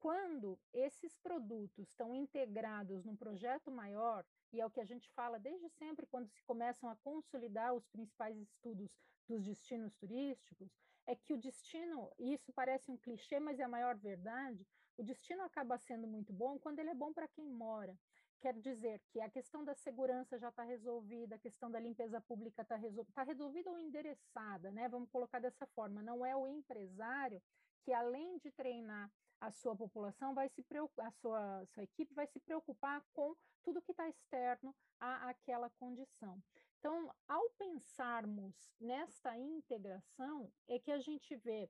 Quando 0.05 0.59
esses 0.71 1.17
produtos 1.17 1.87
estão 1.87 2.13
integrados 2.13 3.03
num 3.03 3.15
projeto 3.15 3.71
maior, 3.71 4.23
e 4.53 4.61
é 4.61 4.65
o 4.65 4.69
que 4.69 4.79
a 4.79 4.85
gente 4.85 5.09
fala 5.15 5.39
desde 5.39 5.67
sempre 5.67 6.05
quando 6.05 6.29
se 6.29 6.43
começam 6.43 6.87
a 6.87 6.95
consolidar 6.97 7.73
os 7.73 7.87
principais 7.87 8.37
estudos 8.37 8.87
dos 9.27 9.43
destinos 9.43 9.95
turísticos, 9.95 10.69
é 11.07 11.15
que 11.15 11.33
o 11.33 11.39
destino, 11.39 12.11
e 12.19 12.35
isso 12.35 12.53
parece 12.53 12.91
um 12.91 12.97
clichê, 12.97 13.39
mas 13.39 13.59
é 13.59 13.63
a 13.63 13.67
maior 13.67 13.97
verdade, 13.97 14.63
o 14.95 15.01
destino 15.01 15.41
acaba 15.41 15.75
sendo 15.79 16.05
muito 16.05 16.31
bom 16.31 16.59
quando 16.59 16.77
ele 16.77 16.91
é 16.91 16.95
bom 16.95 17.11
para 17.11 17.27
quem 17.27 17.49
mora. 17.49 17.97
Quer 18.39 18.53
dizer 18.59 19.01
que 19.09 19.19
a 19.19 19.29
questão 19.31 19.65
da 19.65 19.73
segurança 19.73 20.37
já 20.37 20.49
está 20.49 20.61
resolvida, 20.61 21.33
a 21.33 21.39
questão 21.39 21.71
da 21.71 21.79
limpeza 21.79 22.21
pública 22.21 22.61
está 22.61 22.75
resol 22.75 23.07
tá 23.11 23.23
resolvida 23.23 23.71
ou 23.71 23.79
endereçada, 23.79 24.71
né? 24.71 24.87
Vamos 24.87 25.09
colocar 25.09 25.39
dessa 25.39 25.65
forma. 25.65 26.03
Não 26.03 26.23
é 26.23 26.35
o 26.35 26.47
empresário 26.47 27.41
que, 27.85 27.93
além 27.93 28.39
de 28.39 28.51
treinar 28.51 29.11
a 29.39 29.51
sua 29.51 29.75
população, 29.75 30.33
vai 30.33 30.49
se 30.49 30.65
a 30.97 31.11
sua, 31.11 31.65
sua 31.67 31.83
equipe 31.83 32.15
vai 32.15 32.25
se 32.25 32.39
preocupar 32.39 33.05
com 33.13 33.35
tudo 33.63 33.81
que 33.81 33.91
está 33.91 34.09
externo 34.09 34.75
àquela 34.99 35.69
condição. 35.69 36.41
Então, 36.79 37.13
ao 37.27 37.49
pensarmos 37.51 38.55
nesta 38.79 39.37
integração, 39.37 40.51
é 40.67 40.79
que 40.79 40.91
a 40.91 40.99
gente 40.99 41.35
vê 41.35 41.69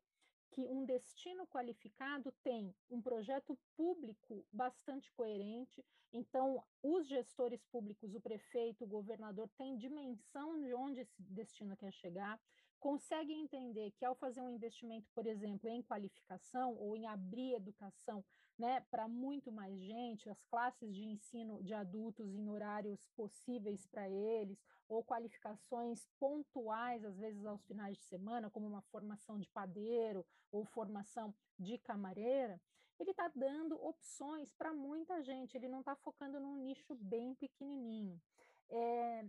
que 0.51 0.65
um 0.67 0.85
destino 0.85 1.45
qualificado 1.47 2.31
tem 2.41 2.73
um 2.89 3.01
projeto 3.01 3.59
público 3.75 4.45
bastante 4.53 5.11
coerente, 5.11 5.83
então 6.13 6.63
os 6.81 7.07
gestores 7.07 7.61
públicos, 7.65 8.15
o 8.15 8.21
prefeito, 8.21 8.85
o 8.85 8.87
governador, 8.87 9.49
têm 9.57 9.77
dimensão 9.77 10.57
de 10.61 10.73
onde 10.73 11.01
esse 11.01 11.21
destino 11.23 11.75
quer 11.75 11.91
chegar, 11.91 12.39
conseguem 12.79 13.43
entender 13.43 13.91
que 13.91 14.05
ao 14.05 14.15
fazer 14.15 14.41
um 14.41 14.49
investimento, 14.49 15.07
por 15.13 15.25
exemplo, 15.25 15.69
em 15.69 15.81
qualificação 15.81 16.75
ou 16.75 16.95
em 16.95 17.07
abrir 17.07 17.53
educação 17.53 18.23
né, 18.57 18.81
para 18.89 19.07
muito 19.07 19.51
mais 19.51 19.77
gente, 19.79 20.29
as 20.29 20.41
classes 20.43 20.93
de 20.93 21.03
ensino 21.03 21.61
de 21.61 21.73
adultos 21.73 22.33
em 22.33 22.49
horários 22.49 23.05
possíveis 23.15 23.85
para 23.87 24.09
eles, 24.09 24.57
ou 24.87 25.03
qualificações 25.03 26.07
pontuais, 26.19 27.03
às 27.03 27.17
vezes 27.17 27.45
aos 27.45 27.63
finais 27.65 27.97
de 27.97 28.03
semana, 28.03 28.49
como 28.49 28.67
uma 28.67 28.81
formação 28.83 29.39
de 29.39 29.49
padeiro 29.49 30.25
ou 30.51 30.63
formação 30.65 31.33
de 31.59 31.77
camareira, 31.79 32.61
ele 32.99 33.11
está 33.11 33.29
dando 33.35 33.75
opções 33.83 34.53
para 34.53 34.73
muita 34.73 35.21
gente, 35.21 35.57
ele 35.57 35.67
não 35.67 35.79
está 35.79 35.95
focando 35.97 36.39
num 36.39 36.55
nicho 36.57 36.95
bem 36.95 37.35
pequenininho. 37.35 38.21
É, 38.69 39.25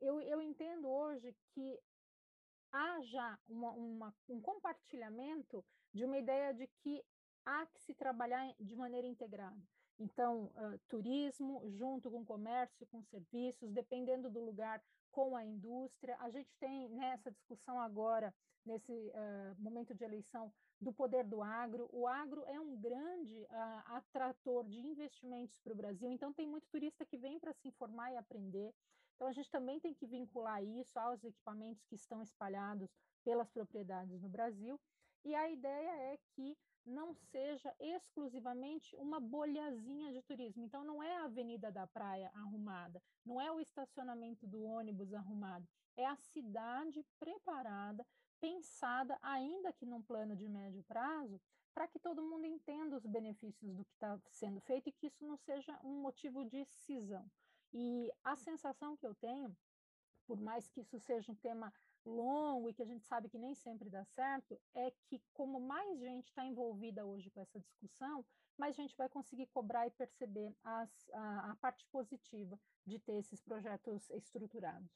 eu, 0.00 0.20
eu 0.20 0.42
entendo 0.42 0.88
hoje 0.88 1.34
que 1.54 1.78
há 2.72 3.00
já 3.02 3.38
uma, 3.48 3.70
uma, 3.72 4.14
um 4.28 4.40
compartilhamento 4.40 5.64
de 5.92 6.04
uma 6.04 6.18
ideia 6.18 6.52
de 6.52 6.66
que 6.82 7.02
há 7.44 7.66
que 7.66 7.80
se 7.80 7.94
trabalhar 7.94 8.54
de 8.60 8.76
maneira 8.76 9.06
integrada. 9.06 9.60
Então, 9.98 10.44
uh, 10.54 10.78
turismo 10.88 11.68
junto 11.70 12.10
com 12.10 12.24
comércio, 12.24 12.86
com 12.86 13.02
serviços, 13.04 13.72
dependendo 13.72 14.30
do 14.30 14.44
lugar, 14.44 14.80
com 15.10 15.34
a 15.34 15.44
indústria. 15.44 16.16
A 16.20 16.30
gente 16.30 16.54
tem 16.60 16.88
nessa 16.90 17.30
né, 17.30 17.34
discussão 17.34 17.80
agora, 17.80 18.32
nesse 18.64 18.92
uh, 18.92 19.60
momento 19.60 19.94
de 19.94 20.04
eleição, 20.04 20.52
do 20.80 20.92
poder 20.92 21.24
do 21.24 21.42
agro. 21.42 21.88
O 21.92 22.06
agro 22.06 22.44
é 22.46 22.60
um 22.60 22.76
grande 22.76 23.42
uh, 23.50 23.96
atrator 23.96 24.64
de 24.64 24.78
investimentos 24.78 25.58
para 25.58 25.72
o 25.72 25.76
Brasil, 25.76 26.10
então 26.12 26.32
tem 26.32 26.46
muito 26.46 26.68
turista 26.70 27.04
que 27.04 27.16
vem 27.16 27.40
para 27.40 27.52
se 27.54 27.66
informar 27.66 28.12
e 28.12 28.16
aprender. 28.16 28.72
Então, 29.18 29.26
a 29.26 29.32
gente 29.32 29.50
também 29.50 29.80
tem 29.80 29.92
que 29.92 30.06
vincular 30.06 30.62
isso 30.62 30.96
aos 30.96 31.24
equipamentos 31.24 31.84
que 31.86 31.96
estão 31.96 32.22
espalhados 32.22 32.88
pelas 33.24 33.50
propriedades 33.50 34.22
no 34.22 34.28
Brasil. 34.28 34.80
E 35.24 35.34
a 35.34 35.50
ideia 35.50 36.12
é 36.12 36.18
que 36.36 36.56
não 36.86 37.12
seja 37.12 37.74
exclusivamente 37.80 38.94
uma 38.94 39.18
bolhazinha 39.18 40.12
de 40.12 40.22
turismo. 40.22 40.62
Então, 40.62 40.84
não 40.84 41.02
é 41.02 41.16
a 41.16 41.24
avenida 41.24 41.72
da 41.72 41.84
praia 41.84 42.30
arrumada, 42.32 43.02
não 43.26 43.40
é 43.40 43.50
o 43.50 43.58
estacionamento 43.58 44.46
do 44.46 44.62
ônibus 44.62 45.12
arrumado, 45.12 45.66
é 45.96 46.06
a 46.06 46.14
cidade 46.14 47.04
preparada, 47.18 48.06
pensada, 48.40 49.18
ainda 49.20 49.72
que 49.72 49.84
num 49.84 50.00
plano 50.00 50.36
de 50.36 50.48
médio 50.48 50.84
prazo, 50.84 51.40
para 51.74 51.88
que 51.88 51.98
todo 51.98 52.22
mundo 52.22 52.46
entenda 52.46 52.96
os 52.96 53.04
benefícios 53.04 53.74
do 53.74 53.84
que 53.84 53.94
está 53.94 54.16
sendo 54.30 54.60
feito 54.60 54.88
e 54.88 54.92
que 54.92 55.08
isso 55.08 55.26
não 55.26 55.36
seja 55.36 55.76
um 55.82 56.00
motivo 56.02 56.44
de 56.44 56.64
cisão. 56.64 57.28
E 57.72 58.10
a 58.24 58.36
sensação 58.36 58.96
que 58.96 59.06
eu 59.06 59.14
tenho, 59.14 59.56
por 60.26 60.40
mais 60.40 60.68
que 60.68 60.80
isso 60.80 60.98
seja 60.98 61.30
um 61.30 61.36
tema 61.36 61.72
longo 62.04 62.68
e 62.68 62.74
que 62.74 62.82
a 62.82 62.86
gente 62.86 63.04
sabe 63.04 63.28
que 63.28 63.38
nem 63.38 63.54
sempre 63.54 63.90
dá 63.90 64.04
certo, 64.04 64.58
é 64.74 64.90
que 65.06 65.22
como 65.32 65.60
mais 65.60 65.98
gente 65.98 66.28
está 66.28 66.44
envolvida 66.44 67.04
hoje 67.04 67.30
com 67.30 67.40
essa 67.40 67.60
discussão, 67.60 68.24
mais 68.56 68.74
gente 68.74 68.96
vai 68.96 69.08
conseguir 69.08 69.46
cobrar 69.46 69.86
e 69.86 69.90
perceber 69.90 70.54
as, 70.64 71.10
a, 71.10 71.52
a 71.52 71.56
parte 71.56 71.86
positiva 71.92 72.58
de 72.84 72.98
ter 72.98 73.16
esses 73.18 73.40
projetos 73.40 74.10
estruturados. 74.10 74.90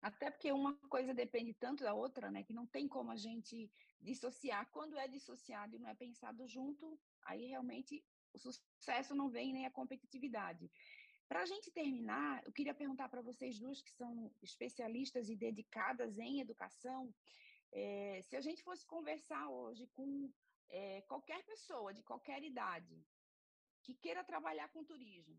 Até 0.00 0.30
porque 0.30 0.52
uma 0.52 0.76
coisa 0.88 1.12
depende 1.12 1.52
tanto 1.54 1.82
da 1.82 1.92
outra, 1.92 2.30
né, 2.30 2.44
que 2.44 2.52
não 2.52 2.66
tem 2.66 2.86
como 2.86 3.10
a 3.10 3.16
gente 3.16 3.70
dissociar. 4.00 4.70
Quando 4.70 4.96
é 4.96 5.08
dissociado 5.08 5.74
e 5.74 5.78
não 5.78 5.88
é 5.88 5.94
pensado 5.94 6.46
junto, 6.46 6.98
aí 7.24 7.46
realmente 7.46 8.04
o 8.32 8.38
sucesso 8.38 9.14
não 9.14 9.28
vem 9.28 9.52
nem 9.52 9.66
a 9.66 9.70
competitividade. 9.70 10.70
Para 11.28 11.42
a 11.42 11.46
gente 11.46 11.70
terminar, 11.70 12.42
eu 12.46 12.52
queria 12.52 12.74
perguntar 12.74 13.08
para 13.10 13.20
vocês 13.20 13.58
duas 13.58 13.82
que 13.82 13.92
são 13.92 14.32
especialistas 14.42 15.28
e 15.28 15.36
dedicadas 15.36 16.18
em 16.18 16.40
educação, 16.40 17.14
é, 17.70 18.22
se 18.22 18.34
a 18.34 18.40
gente 18.40 18.62
fosse 18.62 18.86
conversar 18.86 19.48
hoje 19.50 19.86
com 19.88 20.32
é, 20.70 21.02
qualquer 21.02 21.44
pessoa 21.44 21.92
de 21.92 22.02
qualquer 22.02 22.42
idade 22.42 23.04
que 23.82 23.94
queira 23.94 24.24
trabalhar 24.24 24.68
com 24.70 24.84
turismo, 24.84 25.38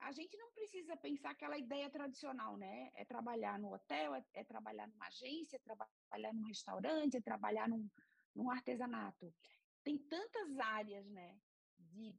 a 0.00 0.12
gente 0.12 0.36
não 0.36 0.52
precisa 0.52 0.96
pensar 0.96 1.30
aquela 1.30 1.58
ideia 1.58 1.90
tradicional, 1.90 2.56
né? 2.56 2.90
É 2.94 3.04
trabalhar 3.04 3.58
no 3.58 3.72
hotel, 3.72 4.14
é, 4.14 4.24
é 4.34 4.44
trabalhar 4.44 4.86
numa 4.86 5.06
agência, 5.06 5.56
é 5.56 5.60
trabalhar 5.60 6.32
num 6.34 6.46
restaurante, 6.46 7.16
é 7.16 7.20
trabalhar 7.20 7.68
num, 7.68 7.88
num 8.34 8.50
artesanato. 8.50 9.34
Tem 9.82 9.98
tantas 9.98 10.58
áreas, 10.58 11.08
né? 11.08 11.40
De 11.78 12.14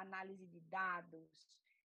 análise 0.00 0.46
de 0.46 0.60
dados, 0.60 1.30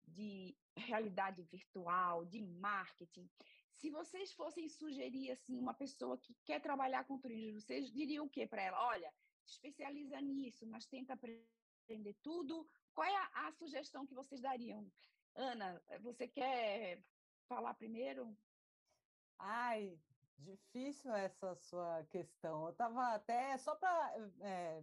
de 0.07 0.57
realidade 0.77 1.43
virtual, 1.43 2.25
de 2.25 2.41
marketing. 2.41 3.29
Se 3.73 3.91
vocês 3.91 4.33
fossem 4.33 4.69
sugerir 4.69 5.31
assim 5.33 5.59
uma 5.59 5.75
pessoa 5.75 6.17
que 6.19 6.35
quer 6.45 6.61
trabalhar 6.61 7.05
com 7.05 7.19
turismo, 7.19 7.61
vocês 7.61 7.91
diriam 7.91 8.27
o 8.27 8.31
que 8.31 8.47
para 8.47 8.63
ela? 8.63 8.81
Olha, 8.87 9.13
especializa 9.47 10.21
nisso, 10.21 10.67
mas 10.67 10.87
tenta 10.87 11.15
aprender 11.15 12.15
tudo. 12.23 12.69
Qual 12.95 13.07
é 13.07 13.17
a, 13.17 13.49
a 13.49 13.53
sugestão 13.53 14.07
que 14.07 14.15
vocês 14.15 14.41
dariam? 14.41 14.91
Ana, 15.35 15.83
você 16.01 16.27
quer 16.27 17.03
falar 17.47 17.75
primeiro? 17.75 18.37
Ai, 19.39 19.99
difícil 20.39 21.15
essa 21.15 21.55
sua 21.55 22.05
questão. 22.07 22.65
Eu 22.65 22.71
estava 22.71 23.15
até 23.15 23.59
só 23.59 23.75
para 23.77 24.31
é, 24.41 24.83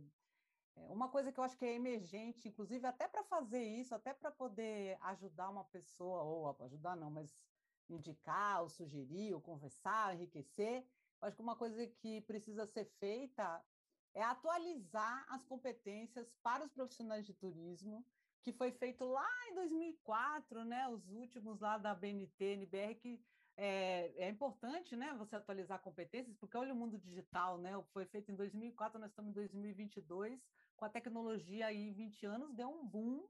uma 0.75 1.09
coisa 1.09 1.31
que 1.31 1.39
eu 1.39 1.43
acho 1.43 1.57
que 1.57 1.65
é 1.65 1.75
emergente, 1.75 2.47
inclusive 2.47 2.85
até 2.85 3.07
para 3.07 3.23
fazer 3.23 3.63
isso, 3.63 3.93
até 3.93 4.13
para 4.13 4.31
poder 4.31 4.97
ajudar 5.01 5.49
uma 5.49 5.63
pessoa, 5.63 6.23
ou 6.23 6.55
ajudar 6.65 6.95
não, 6.95 7.11
mas 7.11 7.35
indicar, 7.89 8.61
ou 8.61 8.69
sugerir, 8.69 9.33
ou 9.33 9.41
conversar, 9.41 10.13
enriquecer, 10.13 10.85
acho 11.21 11.35
que 11.35 11.41
uma 11.41 11.55
coisa 11.55 11.85
que 11.87 12.21
precisa 12.21 12.65
ser 12.65 12.85
feita 12.99 13.63
é 14.13 14.21
atualizar 14.21 15.25
as 15.29 15.43
competências 15.45 16.31
para 16.41 16.63
os 16.63 16.71
profissionais 16.71 17.25
de 17.25 17.33
turismo, 17.33 18.05
que 18.41 18.51
foi 18.51 18.71
feito 18.71 19.05
lá 19.05 19.27
em 19.49 19.55
2004, 19.55 20.63
né, 20.65 20.87
os 20.89 21.09
últimos 21.09 21.59
lá 21.59 21.77
da 21.77 21.95
BNT, 21.95 22.43
NBR, 22.55 22.95
que 22.95 23.25
é, 23.55 24.11
é, 24.17 24.29
importante, 24.29 24.95
né, 24.95 25.13
você 25.17 25.35
atualizar 25.35 25.79
competências, 25.79 26.35
porque 26.37 26.57
olha 26.57 26.73
o 26.73 26.75
mundo 26.75 26.97
digital, 26.97 27.57
né, 27.57 27.71
foi 27.91 28.05
feito 28.05 28.31
em 28.31 28.35
2004, 28.35 28.99
nós 28.99 29.11
estamos 29.11 29.31
em 29.31 29.33
2022, 29.33 30.41
com 30.75 30.85
a 30.85 30.89
tecnologia 30.89 31.67
aí 31.67 31.89
em 31.89 31.93
20 31.93 32.25
anos 32.25 32.53
deu 32.53 32.69
um 32.69 32.85
boom, 32.85 33.27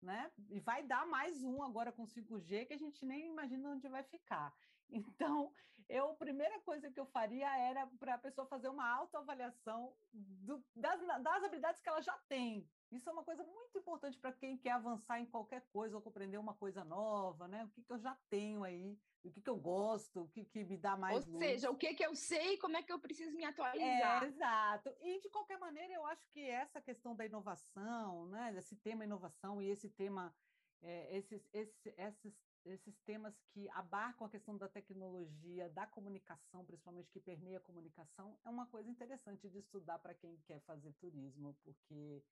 né, 0.00 0.30
e 0.48 0.60
vai 0.60 0.82
dar 0.82 1.06
mais 1.06 1.42
um 1.42 1.62
agora 1.62 1.92
com 1.92 2.06
5G 2.06 2.66
que 2.66 2.72
a 2.72 2.78
gente 2.78 3.04
nem 3.04 3.26
imagina 3.28 3.70
onde 3.70 3.88
vai 3.88 4.02
ficar. 4.02 4.54
Então, 4.90 5.52
eu, 5.86 6.12
a 6.12 6.14
primeira 6.14 6.58
coisa 6.60 6.90
que 6.90 6.98
eu 6.98 7.04
faria 7.04 7.46
era 7.58 7.86
para 7.98 8.14
a 8.14 8.18
pessoa 8.18 8.46
fazer 8.46 8.70
uma 8.70 8.88
autoavaliação 8.90 9.94
do, 10.10 10.64
das, 10.74 10.98
das 11.22 11.44
habilidades 11.44 11.82
que 11.82 11.88
ela 11.90 12.00
já 12.00 12.16
tem, 12.26 12.66
isso 12.90 13.08
é 13.08 13.12
uma 13.12 13.24
coisa 13.24 13.44
muito 13.44 13.78
importante 13.78 14.18
para 14.18 14.32
quem 14.32 14.56
quer 14.56 14.70
avançar 14.72 15.20
em 15.20 15.26
qualquer 15.26 15.62
coisa 15.72 15.96
ou 15.96 16.02
compreender 16.02 16.38
uma 16.38 16.54
coisa 16.54 16.84
nova, 16.84 17.46
né? 17.46 17.64
O 17.64 17.68
que, 17.68 17.82
que 17.82 17.92
eu 17.92 17.98
já 17.98 18.16
tenho 18.30 18.64
aí, 18.64 18.98
o 19.22 19.30
que, 19.30 19.42
que 19.42 19.50
eu 19.50 19.56
gosto, 19.56 20.22
o 20.22 20.28
que, 20.28 20.44
que 20.44 20.64
me 20.64 20.76
dá 20.76 20.96
mais. 20.96 21.26
Ou 21.26 21.32
luz. 21.32 21.44
seja, 21.44 21.70
o 21.70 21.76
que, 21.76 21.94
que 21.94 22.04
eu 22.04 22.14
sei 22.14 22.54
e 22.54 22.58
como 22.58 22.76
é 22.76 22.82
que 22.82 22.92
eu 22.92 22.98
preciso 22.98 23.36
me 23.36 23.44
atualizar. 23.44 24.22
É, 24.22 24.26
exato. 24.26 24.94
E, 25.00 25.20
de 25.20 25.28
qualquer 25.28 25.58
maneira, 25.58 25.92
eu 25.92 26.06
acho 26.06 26.26
que 26.30 26.40
essa 26.40 26.80
questão 26.80 27.14
da 27.14 27.26
inovação, 27.26 28.26
né? 28.26 28.54
esse 28.56 28.76
tema 28.76 29.04
inovação 29.04 29.60
e 29.60 29.68
esse 29.68 29.90
tema, 29.90 30.34
é, 30.80 31.16
esses, 31.16 31.46
esses, 31.52 31.86
esses 31.96 32.48
esses 32.64 32.98
temas 33.00 33.34
que 33.52 33.68
abarcam 33.70 34.26
a 34.26 34.30
questão 34.30 34.56
da 34.56 34.68
tecnologia, 34.68 35.68
da 35.70 35.86
comunicação, 35.86 36.64
principalmente 36.64 37.10
que 37.10 37.20
permeia 37.20 37.58
a 37.58 37.62
comunicação, 37.62 38.38
é 38.44 38.50
uma 38.50 38.66
coisa 38.66 38.90
interessante 38.90 39.48
de 39.48 39.58
estudar 39.58 39.98
para 39.98 40.14
quem 40.14 40.36
quer 40.46 40.60
fazer 40.60 40.92
turismo, 40.94 41.56
porque 41.62 42.22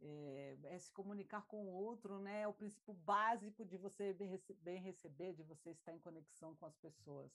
é, 0.00 0.58
é, 0.64 0.78
se 0.78 0.92
comunicar 0.92 1.42
com 1.46 1.64
o 1.64 1.72
outro, 1.72 2.18
né? 2.18 2.42
É 2.42 2.48
o 2.48 2.52
princípio 2.52 2.94
básico 2.94 3.64
de 3.64 3.76
você 3.76 4.12
bem 4.60 4.80
receber, 4.80 5.34
de 5.34 5.42
você 5.42 5.70
estar 5.70 5.92
em 5.92 6.00
conexão 6.00 6.54
com 6.56 6.66
as 6.66 6.76
pessoas. 6.76 7.32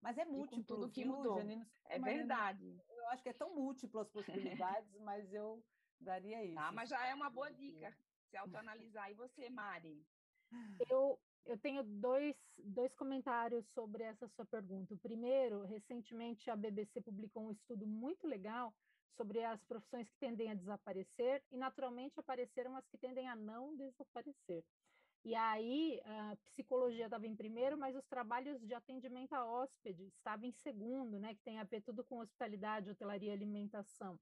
Mas 0.00 0.16
é 0.16 0.24
múltiplo, 0.24 0.64
tudo 0.64 0.90
que 0.90 1.04
mudou. 1.04 1.38
Janine, 1.38 1.66
é 1.86 1.98
verdade. 1.98 2.80
Eu 2.88 3.08
acho 3.08 3.22
que 3.22 3.28
é 3.28 3.32
tão 3.32 3.54
múltiplo 3.54 4.00
as 4.00 4.08
possibilidades, 4.08 4.92
mas 5.00 5.32
eu 5.32 5.64
daria 6.00 6.44
isso. 6.44 6.58
Ah, 6.58 6.70
mas 6.70 6.88
já 6.88 7.04
é 7.06 7.14
uma 7.14 7.28
boa 7.28 7.50
dica 7.50 7.92
se 8.30 8.36
autoanalisar. 8.36 9.10
E 9.10 9.14
você, 9.14 9.50
Mari? 9.50 10.06
Eu, 10.88 11.20
eu 11.44 11.58
tenho 11.58 11.82
dois, 11.82 12.36
dois 12.58 12.94
comentários 12.94 13.66
sobre 13.72 14.04
essa 14.04 14.28
sua 14.28 14.46
pergunta. 14.46 14.94
O 14.94 14.98
primeiro, 14.98 15.62
recentemente 15.64 16.50
a 16.50 16.56
BBC 16.56 17.00
publicou 17.00 17.46
um 17.46 17.50
estudo 17.50 17.86
muito 17.86 18.26
legal 18.26 18.74
sobre 19.16 19.44
as 19.44 19.62
profissões 19.64 20.08
que 20.08 20.16
tendem 20.18 20.50
a 20.50 20.54
desaparecer 20.54 21.42
e, 21.50 21.56
naturalmente, 21.56 22.18
apareceram 22.18 22.76
as 22.76 22.86
que 22.86 22.98
tendem 22.98 23.28
a 23.28 23.36
não 23.36 23.76
desaparecer. 23.76 24.64
E 25.24 25.34
aí, 25.34 26.00
a 26.04 26.36
psicologia 26.44 27.06
estava 27.06 27.26
em 27.26 27.34
primeiro, 27.34 27.76
mas 27.76 27.96
os 27.96 28.06
trabalhos 28.06 28.60
de 28.60 28.72
atendimento 28.72 29.34
a 29.34 29.44
hóspede 29.44 30.04
estavam 30.06 30.46
em 30.46 30.52
segundo, 30.52 31.18
né, 31.18 31.34
que 31.34 31.42
tem 31.42 31.58
a 31.58 31.64
ver 31.64 31.82
tudo 31.82 32.04
com 32.04 32.20
hospitalidade, 32.20 32.90
hotelaria 32.90 33.32
alimentação. 33.32 34.18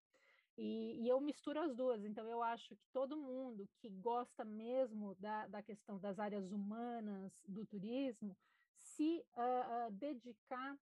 E, 0.57 1.03
e, 1.03 1.09
eu 1.09 1.20
misturo 1.20 1.61
as 1.61 1.77
duas, 1.77 2.03
então 2.03 2.27
eu 2.27 2.42
acho 2.42 2.75
que 2.75 2.87
todo 2.90 3.16
mundo 3.16 3.68
que 3.79 3.90
gosta 3.90 4.42
mesmo 4.42 5.14
da, 5.16 5.46
da 5.49 5.62
questão 5.62 5.99
das 5.99 6.18
áreas 6.18 6.51
humanas 6.51 7.31
do 7.46 7.66
turismo, 7.66 8.35
se 8.79 9.22
uh, 9.37 9.88
uh, 9.88 9.92
dedicar 9.92 10.79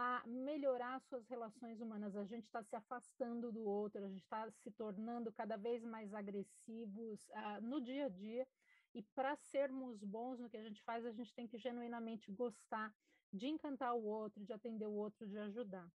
a 0.00 0.22
melhorar 0.24 1.00
suas 1.00 1.26
relações 1.26 1.80
humanas. 1.80 2.14
A 2.14 2.22
gente 2.22 2.44
está 2.44 2.62
se 2.62 2.76
afastando 2.76 3.50
do 3.50 3.64
outro, 3.64 4.00
a 4.00 4.06
gente 4.06 4.22
está 4.22 4.48
se 4.48 4.70
tornando 4.70 5.32
cada 5.32 5.56
vez 5.56 5.82
mais 5.82 6.14
agressivos 6.14 7.28
uh, 7.30 7.60
no 7.60 7.80
dia 7.80 8.06
a 8.06 8.08
dia. 8.08 8.46
E 8.94 9.02
para 9.02 9.34
sermos 9.34 10.04
bons 10.04 10.38
no 10.38 10.48
que 10.48 10.56
a 10.56 10.62
gente 10.62 10.80
faz, 10.84 11.04
a 11.04 11.10
gente 11.10 11.34
tem 11.34 11.48
que 11.48 11.58
genuinamente 11.58 12.30
gostar 12.30 12.94
de 13.32 13.48
encantar 13.48 13.92
o 13.96 14.04
outro, 14.04 14.44
de 14.44 14.52
atender 14.52 14.86
o 14.86 14.92
outro, 14.92 15.26
de 15.26 15.36
ajudar. 15.36 15.90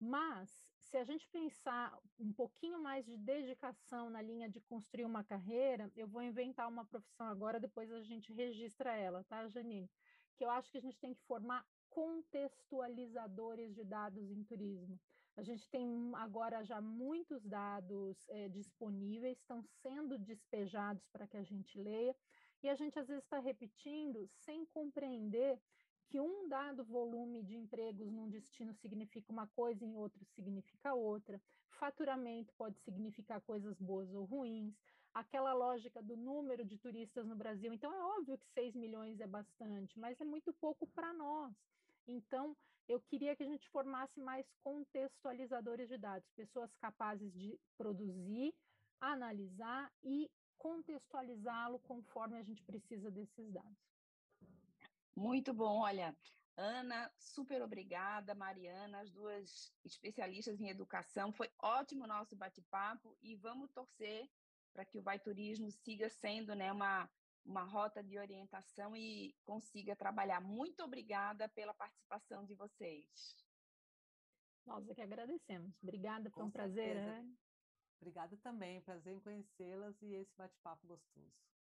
Mas, 0.00 0.50
se 0.80 0.96
a 0.96 1.04
gente 1.04 1.28
pensar 1.28 1.96
um 2.18 2.32
pouquinho 2.32 2.80
mais 2.82 3.06
de 3.06 3.16
dedicação 3.16 4.10
na 4.10 4.20
linha 4.20 4.48
de 4.50 4.60
construir 4.62 5.04
uma 5.04 5.22
carreira, 5.22 5.88
eu 5.94 6.08
vou 6.08 6.22
inventar 6.22 6.68
uma 6.68 6.84
profissão 6.84 7.28
agora, 7.28 7.60
depois 7.60 7.92
a 7.92 8.02
gente 8.02 8.32
registra 8.32 8.96
ela, 8.96 9.22
tá, 9.22 9.46
Janine? 9.46 9.88
Que 10.36 10.44
eu 10.44 10.50
acho 10.50 10.72
que 10.72 10.78
a 10.78 10.80
gente 10.80 10.98
tem 10.98 11.14
que 11.14 11.22
formar 11.22 11.64
contextualizadores 11.94 13.72
de 13.74 13.84
dados 13.84 14.30
em 14.30 14.42
turismo. 14.42 14.98
A 15.36 15.42
gente 15.42 15.68
tem 15.68 15.86
agora 16.14 16.64
já 16.64 16.80
muitos 16.80 17.44
dados 17.44 18.28
é, 18.28 18.48
disponíveis, 18.48 19.38
estão 19.38 19.62
sendo 19.82 20.18
despejados 20.18 21.06
para 21.08 21.26
que 21.26 21.36
a 21.36 21.42
gente 21.42 21.78
leia, 21.78 22.14
e 22.62 22.68
a 22.68 22.74
gente 22.74 22.98
às 22.98 23.06
vezes 23.06 23.24
está 23.24 23.38
repetindo 23.38 24.28
sem 24.44 24.64
compreender 24.66 25.60
que 26.06 26.20
um 26.20 26.48
dado 26.48 26.84
volume 26.84 27.42
de 27.42 27.56
empregos 27.56 28.10
num 28.10 28.28
destino 28.28 28.72
significa 28.74 29.32
uma 29.32 29.46
coisa, 29.48 29.84
em 29.84 29.94
outro 29.96 30.24
significa 30.24 30.94
outra. 30.94 31.40
Faturamento 31.70 32.52
pode 32.54 32.78
significar 32.78 33.40
coisas 33.40 33.78
boas 33.80 34.12
ou 34.14 34.24
ruins. 34.24 34.74
Aquela 35.12 35.52
lógica 35.52 36.02
do 36.02 36.16
número 36.16 36.64
de 36.64 36.76
turistas 36.76 37.26
no 37.26 37.36
Brasil. 37.36 37.72
Então, 37.72 37.92
é 37.92 38.02
óbvio 38.18 38.38
que 38.38 38.46
6 38.48 38.74
milhões 38.74 39.20
é 39.20 39.26
bastante, 39.26 39.98
mas 39.98 40.20
é 40.20 40.24
muito 40.24 40.52
pouco 40.52 40.86
para 40.88 41.12
nós. 41.12 41.54
Então, 42.06 42.56
eu 42.88 43.00
queria 43.00 43.34
que 43.34 43.42
a 43.42 43.46
gente 43.46 43.68
formasse 43.70 44.20
mais 44.20 44.46
contextualizadores 44.62 45.88
de 45.88 45.98
dados, 45.98 46.28
pessoas 46.32 46.74
capazes 46.76 47.32
de 47.32 47.58
produzir, 47.76 48.54
analisar 49.00 49.90
e 50.02 50.30
contextualizá-lo 50.58 51.78
conforme 51.80 52.38
a 52.38 52.42
gente 52.42 52.62
precisa 52.62 53.10
desses 53.10 53.52
dados. 53.52 53.94
Muito 55.16 55.52
bom, 55.54 55.80
olha, 55.80 56.16
Ana, 56.56 57.10
super 57.18 57.62
obrigada, 57.62 58.34
Mariana, 58.34 59.00
as 59.00 59.10
duas 59.10 59.72
especialistas 59.84 60.60
em 60.60 60.68
educação. 60.68 61.32
Foi 61.32 61.50
ótimo 61.58 62.04
o 62.04 62.08
nosso 62.08 62.36
bate-papo 62.36 63.16
e 63.22 63.34
vamos 63.36 63.70
torcer 63.72 64.28
para 64.72 64.84
que 64.84 64.98
o 64.98 65.02
Vai 65.02 65.18
Turismo 65.18 65.70
siga 65.70 66.08
sendo 66.08 66.54
né, 66.54 66.70
uma, 66.72 67.08
uma 67.44 67.62
rota 67.62 68.02
de 68.02 68.18
orientação 68.18 68.96
e 68.96 69.34
consiga 69.44 69.94
trabalhar. 69.94 70.40
Muito 70.40 70.82
obrigada 70.82 71.48
pela 71.48 71.74
participação 71.74 72.44
de 72.44 72.54
vocês. 72.54 73.44
Nós 74.66 74.88
é 74.88 74.94
que 74.94 75.02
agradecemos. 75.02 75.74
Obrigada, 75.82 76.30
foi 76.30 76.42
Com 76.42 76.48
um 76.48 76.50
prazer. 76.50 76.96
Obrigada 78.00 78.36
também, 78.38 78.80
prazer 78.82 79.14
em 79.14 79.20
conhecê-las 79.20 80.00
e 80.02 80.14
esse 80.14 80.34
bate-papo 80.36 80.86
gostoso. 80.86 81.53